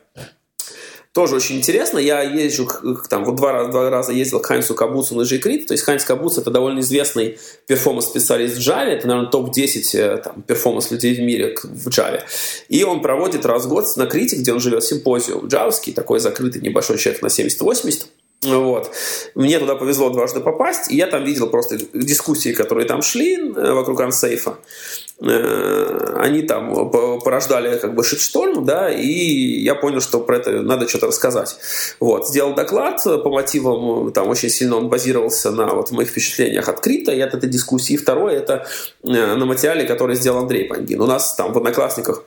[1.14, 1.98] тоже очень интересно.
[1.98, 2.68] Я езжу,
[3.08, 5.68] там, вот два раза, два раза ездил к Хайнсу Кабуцу на JCrete.
[5.68, 7.38] То есть Хайнс Кабуц это довольно известный
[7.68, 8.86] performance-специалист в Java.
[8.86, 12.20] Это, наверное, топ-10 э, там, performance-людей в мире в Java.
[12.68, 16.60] И он проводит раз в год на Крите, где он живет, симпозиум джавский, такой закрытый
[16.60, 18.06] небольшой человек на 70-80.
[18.45, 18.90] Вот.
[19.34, 23.72] Мне туда повезло дважды попасть, и я там видел просто дискуссии, которые там шли э,
[23.72, 24.59] вокруг Unsafe а.
[25.20, 29.09] Э, они там порождали как бы шитшторм, да, и
[29.62, 31.57] я понял, что про это надо что-то рассказать.
[32.01, 32.28] Вот.
[32.28, 37.12] Сделал доклад по мотивам, там очень сильно он базировался на вот моих впечатлениях от крипто
[37.12, 37.95] и от этой дискуссии.
[37.95, 38.66] И второе, это
[39.03, 41.01] э, на материале, который сделал Андрей Пангин.
[41.01, 42.24] У нас там в Одноклассниках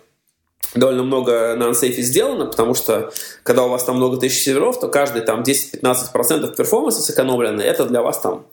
[0.75, 3.11] довольно много на ансейфе сделано, потому что
[3.43, 8.01] когда у вас там много тысяч серверов, то каждый там 10-15% перформанса сэкономлены, это для
[8.01, 8.45] вас там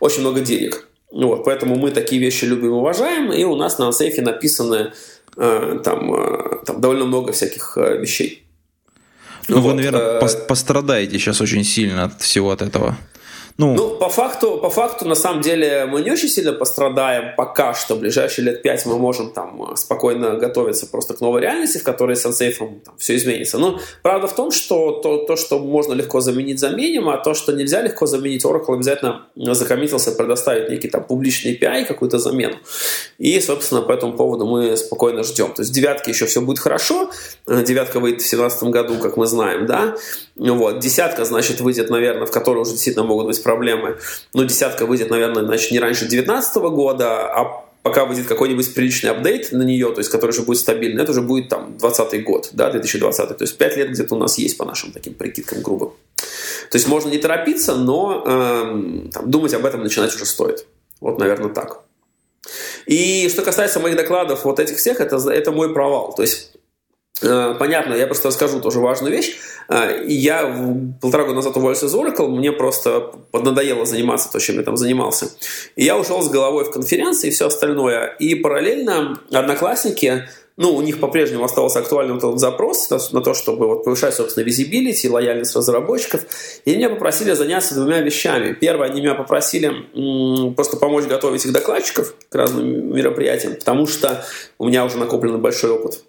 [0.00, 0.86] очень много денег.
[1.10, 4.92] Вот, поэтому мы такие вещи любим и уважаем, и у нас на ансейфе написаны
[5.36, 8.46] э, там, э, там довольно много всяких э, вещей.
[9.48, 12.96] Ну, вот, вы, наверное, э, пострадаете сейчас очень сильно от всего от этого.
[13.60, 17.74] Ну, ну по, факту, по факту, на самом деле, мы не очень сильно пострадаем пока
[17.74, 17.94] что.
[17.94, 22.16] В ближайшие лет пять мы можем там спокойно готовиться просто к новой реальности, в которой
[22.16, 23.58] с SunSafe там, все изменится.
[23.58, 27.52] Но правда в том, что то, то, что можно легко заменить, заменим, а то, что
[27.52, 32.54] нельзя легко заменить, Oracle обязательно закоммитился предоставить некий там публичный API, какую-то замену.
[33.18, 35.52] И, собственно, по этому поводу мы спокойно ждем.
[35.52, 37.10] То есть девятки еще все будет хорошо.
[37.46, 39.96] Девятка выйдет в 2017 году, как мы знаем, да.
[40.36, 40.78] Вот.
[40.78, 43.98] Десятка, значит, выйдет, наверное, в которой уже действительно могут быть проблемы.
[44.32, 49.50] Но десятка выйдет, наверное, значит, не раньше 2019 года, а пока выйдет какой-нибудь приличный апдейт
[49.50, 52.70] на нее, то есть который уже будет стабильный, это уже будет там 20 год, да,
[52.70, 53.28] 2020.
[53.28, 55.92] То есть 5 лет где-то у нас есть по нашим таким прикидкам грубым.
[56.70, 60.66] То есть можно не торопиться, но эм, там, думать об этом начинать уже стоит.
[61.00, 61.80] Вот, наверное, так.
[62.86, 66.14] И что касается моих докладов, вот этих всех, это, это мой провал.
[66.14, 66.49] То есть
[67.20, 69.36] понятно, я просто расскажу тоже важную вещь.
[69.68, 74.62] Э, я полтора года назад уволился из Oracle, мне просто надоело заниматься то, чем я
[74.62, 75.30] там занимался.
[75.76, 78.06] И я ушел с головой в конференции и все остальное.
[78.18, 83.84] И параллельно одноклассники, ну, у них по-прежнему остался актуальным этот запрос на то, чтобы вот
[83.84, 86.22] повышать, собственно, визибилити, лояльность разработчиков.
[86.64, 88.52] И меня попросили заняться двумя вещами.
[88.52, 89.72] Первое, они меня попросили
[90.54, 94.24] просто помочь готовить их докладчиков к разным мероприятиям, потому что
[94.58, 96.02] у меня уже накоплен большой опыт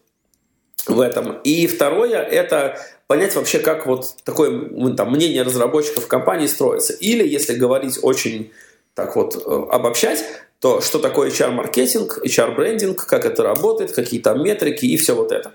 [0.88, 1.40] в этом.
[1.44, 6.94] И второе– это понять вообще, как вот такое там, мнение разработчиков компании строится.
[6.94, 8.52] Или, если говорить очень
[8.94, 10.24] так вот э, обобщать,
[10.60, 15.54] то что такое HR-маркетинг, HR-брендинг, как это работает, какие там метрики и все вот это.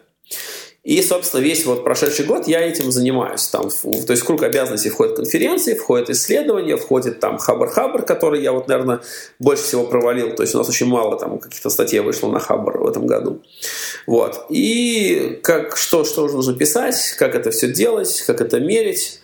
[0.86, 3.48] И, собственно, весь вот прошедший год я этим занимаюсь.
[3.48, 8.52] Там, то есть в круг обязанностей входят конференции, входят исследования, входит там Хабр-Хабр, который я
[8.52, 9.00] вот, наверное,
[9.40, 10.36] больше всего провалил.
[10.36, 13.42] То есть у нас очень мало там каких-то статей вышло на Хабр в этом году.
[14.06, 14.46] Вот.
[14.48, 19.20] И как, что, что нужно писать, как это все делать, как это мерить.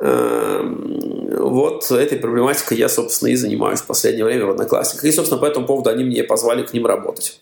[0.00, 1.04] Эм,
[1.38, 5.04] вот этой проблематикой я, собственно, и занимаюсь в последнее время в Одноклассниках.
[5.04, 7.40] И, собственно, по этому поводу они меня позвали к ним работать.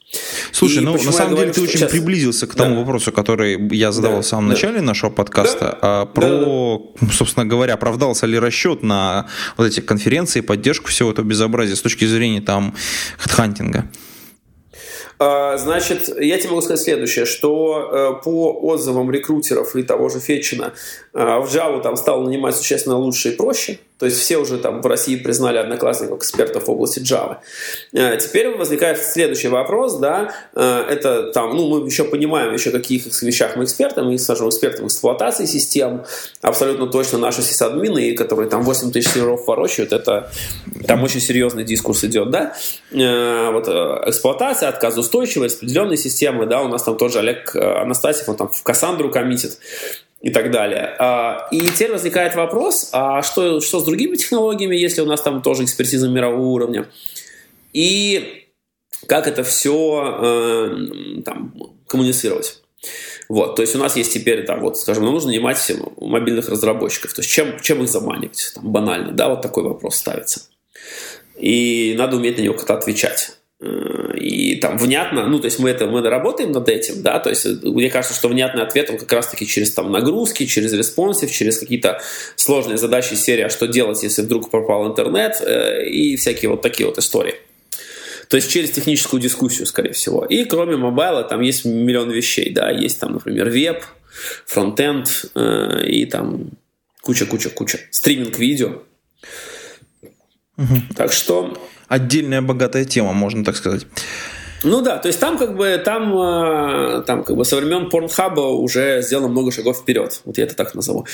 [0.52, 1.90] Слушай, и ну, на самом деле ты очень сейчас...
[1.90, 2.80] приблизился к тому да.
[2.80, 4.22] вопросу, который я задавал да.
[4.22, 4.54] в самом да.
[4.54, 5.78] начале нашего подкаста, да.
[5.80, 7.12] а про, да, да.
[7.12, 12.04] собственно говоря, оправдался ли расчет на вот эти конференции, поддержку всего этого безобразия с точки
[12.04, 12.74] зрения там
[13.18, 13.90] хедхантинга?
[15.24, 20.18] А, значит, я тебе могу сказать следующее, что э, по отзывам рекрутеров и того же
[20.18, 20.72] Фетчина
[21.14, 23.78] э, в Java там стало нанимать существенно лучше и проще.
[24.02, 27.36] То есть все уже там в России признали одноклассников экспертов в области Java.
[27.92, 33.54] Э, теперь возникает следующий вопрос, да, это там, ну, мы еще понимаем, еще каких вещах
[33.54, 36.04] мы эксперты, мы, скажем, эксперты в эксплуатации систем,
[36.40, 40.32] абсолютно точно наши сисадмины, которые там 8 тысяч серверов ворочают, это
[40.84, 42.56] там очень серьезный дискурс идет, да,
[42.90, 43.68] вот
[44.08, 48.48] эксплуатация, отказ устойчивость, определенные системы, да, у нас там тоже Олег э, Анастасьев, он там
[48.48, 49.58] в Кассандру коммитит
[50.22, 50.94] и так далее.
[50.98, 55.42] А, и теперь возникает вопрос, а что, что с другими технологиями, если у нас там
[55.42, 56.88] тоже экспертиза мирового уровня?
[57.72, 58.46] И
[59.06, 61.54] как это все э, там,
[61.88, 62.62] коммуницировать?
[63.28, 67.12] Вот, то есть у нас есть теперь, там, вот, скажем, нам нужно нанимать мобильных разработчиков.
[67.14, 68.52] То есть чем, чем их заманивать?
[68.54, 70.42] Там, банально, да, вот такой вопрос ставится.
[71.36, 73.38] И надо уметь на него как-то отвечать.
[73.62, 77.30] Э, и там внятно, ну, то есть мы это, мы работаем над этим, да, то
[77.30, 81.58] есть мне кажется, что внятный ответ, он как раз-таки через там нагрузки, через responsive, через
[81.58, 82.02] какие-то
[82.34, 86.88] сложные задачи серии, а что делать, если вдруг пропал интернет, э, и всякие вот такие
[86.88, 87.36] вот истории.
[88.28, 90.24] То есть через техническую дискуссию, скорее всего.
[90.24, 93.84] И кроме мобайла там есть миллион вещей, да, есть там, например, веб,
[94.46, 96.50] фронтенд э, и там
[97.02, 97.78] куча-куча-куча.
[97.90, 98.82] Стриминг видео.
[100.56, 100.94] Угу.
[100.96, 101.56] Так что
[101.92, 103.86] отдельная богатая тема, можно так сказать.
[104.64, 108.40] Ну да, то есть там как бы там, э, там как бы со времен Порнхаба
[108.40, 110.22] уже сделано много шагов вперед.
[110.24, 111.06] Вот я это так назову.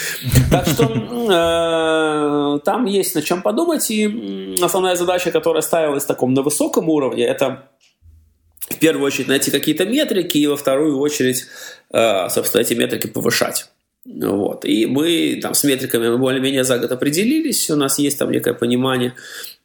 [0.50, 3.90] Так что э, там есть над чем подумать.
[3.90, 7.64] И основная задача, которая ставилась таком на высоком уровне, это
[8.68, 11.46] в первую очередь найти какие-то метрики, и во вторую очередь,
[11.90, 13.68] э, собственно, эти метрики повышать.
[14.10, 14.64] Вот.
[14.64, 19.12] И мы там с метриками более-менее за год определились, у нас есть там некое понимание,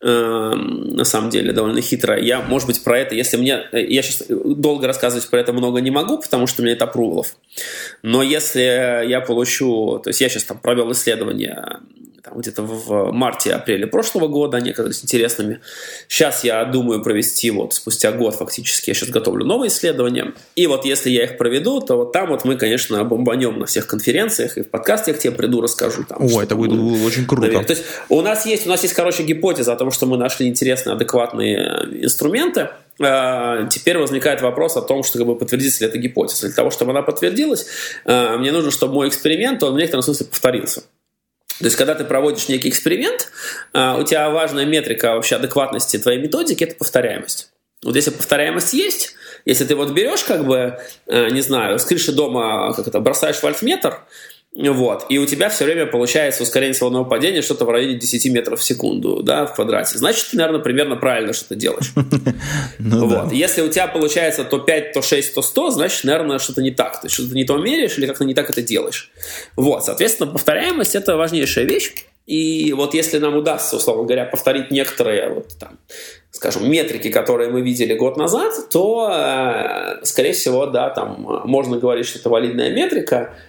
[0.02, 2.20] э, на самом деле довольно хитро.
[2.20, 3.64] Я, может быть, про это, если мне...
[3.72, 7.38] Я сейчас долго рассказывать про это много не могу, потому что у меня это апрувалов.
[8.02, 10.00] Но если я получу...
[10.04, 11.80] То есть я сейчас там провел исследование
[12.24, 15.60] там, где-то в марте-апреле прошлого года, они оказались интересными.
[16.08, 20.34] Сейчас я думаю провести вот спустя год фактически, я сейчас готовлю новые исследования.
[20.56, 23.88] И вот если я их проведу, то вот там вот мы, конечно, бомбанем на всех
[23.88, 26.06] конференциях, и в подкасте я к тебе приду, расскажу.
[26.06, 27.06] Там, О, это будет мы...
[27.06, 27.48] очень круто.
[27.48, 27.66] Наверное.
[27.66, 30.48] То есть у нас есть, у нас есть, короче, гипотеза о том, что мы нашли
[30.48, 32.70] интересные, адекватные э, инструменты,
[33.02, 36.48] а, Теперь возникает вопрос о том, что как бы подтвердится ли эта гипотеза.
[36.48, 37.66] Для того, чтобы она подтвердилась,
[38.06, 40.84] э, мне нужно, чтобы мой эксперимент, он в некотором смысле повторился.
[41.64, 43.32] То есть, когда ты проводишь некий эксперимент,
[43.72, 47.52] а, у тебя важная метрика вообще адекватности твоей методики– это повторяемость.
[47.84, 52.12] Вот если повторяемость есть, если ты вот берешь, как бы, э, не знаю, с крыши
[52.12, 54.02] дома, как это, бросаешь вольтметр,
[54.56, 55.06] вот.
[55.10, 58.64] И у тебя все время получается ускорение свободного падения что-то в районе 10 метров в
[58.64, 59.98] секунду да, в квадрате.
[59.98, 61.92] Значит, ты, наверное, примерно правильно что-то делаешь.
[62.80, 63.30] ну, вот.
[63.30, 63.36] да.
[63.36, 67.02] Если у тебя получается то 5, то 6, то 100, значит, наверное, что-то не так.
[67.02, 69.12] Ты что-то не то меряешь или как-то не так это делаешь.
[69.56, 69.86] Вот.
[69.86, 72.06] Соответственно, повторяемость– это важнейшая вещь.
[72.28, 75.80] И вот если нам удастся, условно говоря, повторить некоторые, вот, там,
[76.30, 82.06] скажем, метрики, которые мы видели год назад, то, э, скорее всего, да, там можно говорить,
[82.06, 83.34] что это валидная метрика–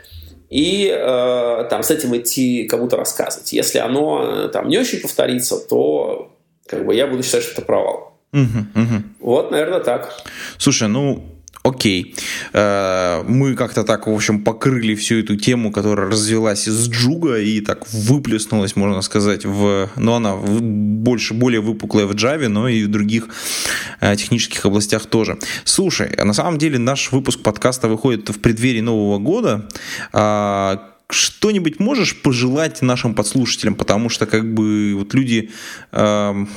[0.55, 3.53] и э, там с этим идти кому-то рассказывать.
[3.53, 6.31] Если оно э, там не очень повторится, то
[6.69, 8.17] как бы я буду считать, что это провал.
[8.33, 9.03] Угу, угу.
[9.19, 10.15] Вот, наверное, так.
[10.57, 11.25] Слушай, ну
[11.65, 12.15] окей.
[12.53, 17.61] Э, мы как-то так, в общем, покрыли всю эту тему, которая развелась из джуга и
[17.61, 19.89] так выплеснулась, можно сказать, в...
[19.97, 23.29] Ну, она больше, более выпуклая в Java, но и в других
[24.01, 25.39] э, технических областях тоже.
[25.65, 29.69] Слушай, на самом деле наш выпуск подкаста выходит в преддверии Нового года.
[30.13, 35.51] А, что-нибудь можешь пожелать нашим подслушателям, потому что как бы вот люди
[35.93, 36.49] эм,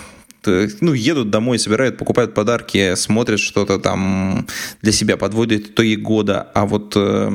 [0.81, 4.47] ну, едут домой, собирают, покупают подарки, смотрят что-то там
[4.81, 6.47] для себя, подводят итоги года.
[6.53, 7.29] А вот э,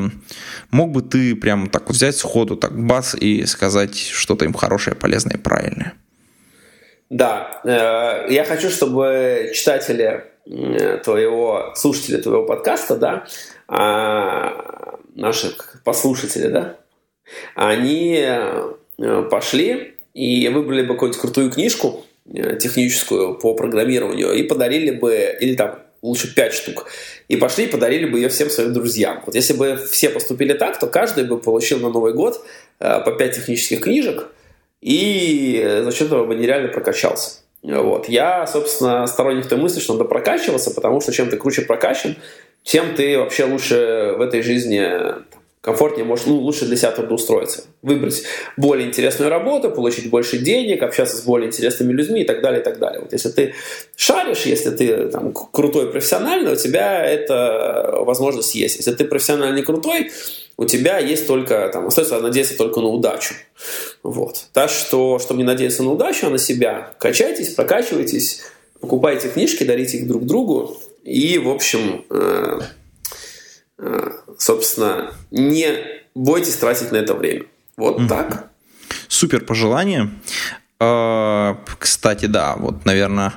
[0.71, 5.37] мог бы ты прям так взять сходу, так бас, и сказать что-то им хорошее, полезное
[5.37, 5.95] и правильное?
[7.11, 13.27] Да, э, я хочу, чтобы читатели э, твоего, слушатели твоего подкаста, да,
[13.69, 15.55] э, наши
[15.85, 16.77] послушатели, да,
[17.55, 18.73] они э,
[19.31, 25.55] пошли и выбрали бы какую-нибудь крутую книжку, Э, техническую по программированию и подарили бы, или
[25.55, 26.87] там лучше 5 штук,
[27.29, 29.23] и пошли и подарили бы ее всем своим друзьям.
[29.25, 32.45] Вот если бы все поступили так, то каждый бы получил на Новый год
[32.81, 34.29] э, по 5 технических книжек,
[34.81, 37.43] и за счет этого бы нереально прокачался.
[37.63, 38.09] Вот.
[38.09, 42.17] Я, собственно, сторонник той мысли, что надо прокачиваться, потому что чем ты круче прокачан,
[42.65, 44.85] тем ты вообще лучше в этой жизни
[45.63, 47.65] комфортнее, может, ну, лучше для себя трудоустроиться.
[47.83, 48.25] Выбрать
[48.57, 52.65] более интересную работу, получить больше денег, общаться с более интересными людьми и так далее, и
[52.65, 53.01] так далее.
[53.01, 53.55] Вот если ты
[53.97, 58.77] шаришь, если ты там, крутой профессиональный, у тебя эта возможность есть.
[58.77, 60.11] Если ты профессиональный крутой,
[60.57, 63.35] у тебя есть только, там, остается надеяться только на удачу.
[64.03, 64.47] Вот.
[64.53, 68.43] Так что, чтобы не надеяться на удачу, а на себя, качайтесь, прокачивайтесь,
[68.81, 72.61] покупайте книжки, дарите их друг другу, и, в общем, э, э,
[74.39, 75.75] собственно, не
[76.15, 77.45] бойтесь тратить на это время.
[77.77, 78.09] Вот mm-hmm.
[78.09, 78.51] так.
[79.09, 80.11] Супер пожелание.
[80.79, 83.35] А, кстати, да, вот, наверное,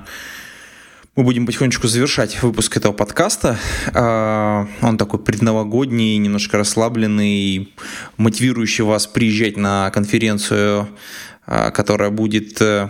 [1.15, 3.57] мы будем потихонечку завершать выпуск этого подкаста.
[3.93, 7.73] А, он такой предновогодний, немножко расслабленный,
[8.17, 10.89] мотивирующий вас приезжать на конференцию,
[11.45, 12.89] а, которая будет э,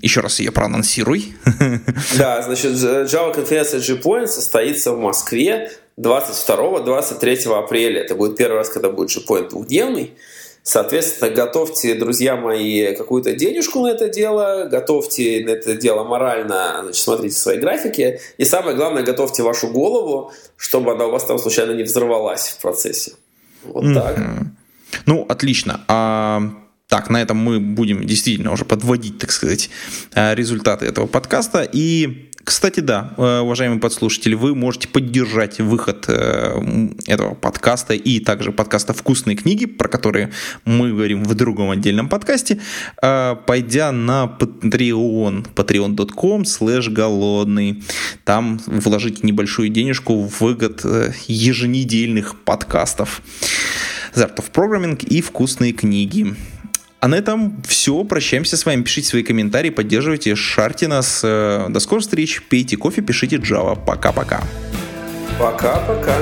[0.00, 1.34] еще раз ее проанонсируй.
[2.16, 5.70] Да, значит, Java конференция G-Point состоится в Москве
[6.00, 8.02] 22-23 апреля.
[8.02, 10.14] Это будет первый раз, когда будет G-Point двухдневный.
[10.62, 17.02] Соответственно, готовьте, друзья мои, какую-то денежку на это дело, готовьте на это дело морально, значит,
[17.02, 18.18] смотрите свои графики.
[18.36, 22.60] И самое главное, готовьте вашу голову, чтобы она у вас там случайно не взорвалась в
[22.60, 23.12] процессе.
[23.62, 23.94] Вот mm-hmm.
[23.94, 24.18] так.
[25.06, 25.84] Ну, отлично.
[25.86, 26.42] А
[26.88, 29.70] так, на этом мы будем действительно уже подводить, так сказать,
[30.14, 31.62] э, результаты этого подкаста.
[31.62, 38.52] И, кстати, да, э, уважаемые подслушатели, вы можете поддержать выход э, этого подкаста и также
[38.52, 40.30] подкаста «Вкусные книги», про которые
[40.64, 42.60] мы говорим в другом отдельном подкасте,
[43.00, 47.82] пойдя на Patreon, patreon.com slash голодный.
[48.22, 50.84] Там вложите небольшую денежку в выгод
[51.26, 53.22] еженедельных подкастов.
[54.14, 56.36] Of Programming и «Вкусные книги».
[57.00, 58.04] А на этом все.
[58.04, 58.82] Прощаемся с вами.
[58.82, 61.20] Пишите свои комментарии, поддерживайте, шарьте нас.
[61.22, 62.42] Э, до скорых встреч.
[62.48, 63.78] Пейте кофе, пишите Java.
[63.84, 64.42] Пока-пока.
[65.38, 66.16] Пока-пока.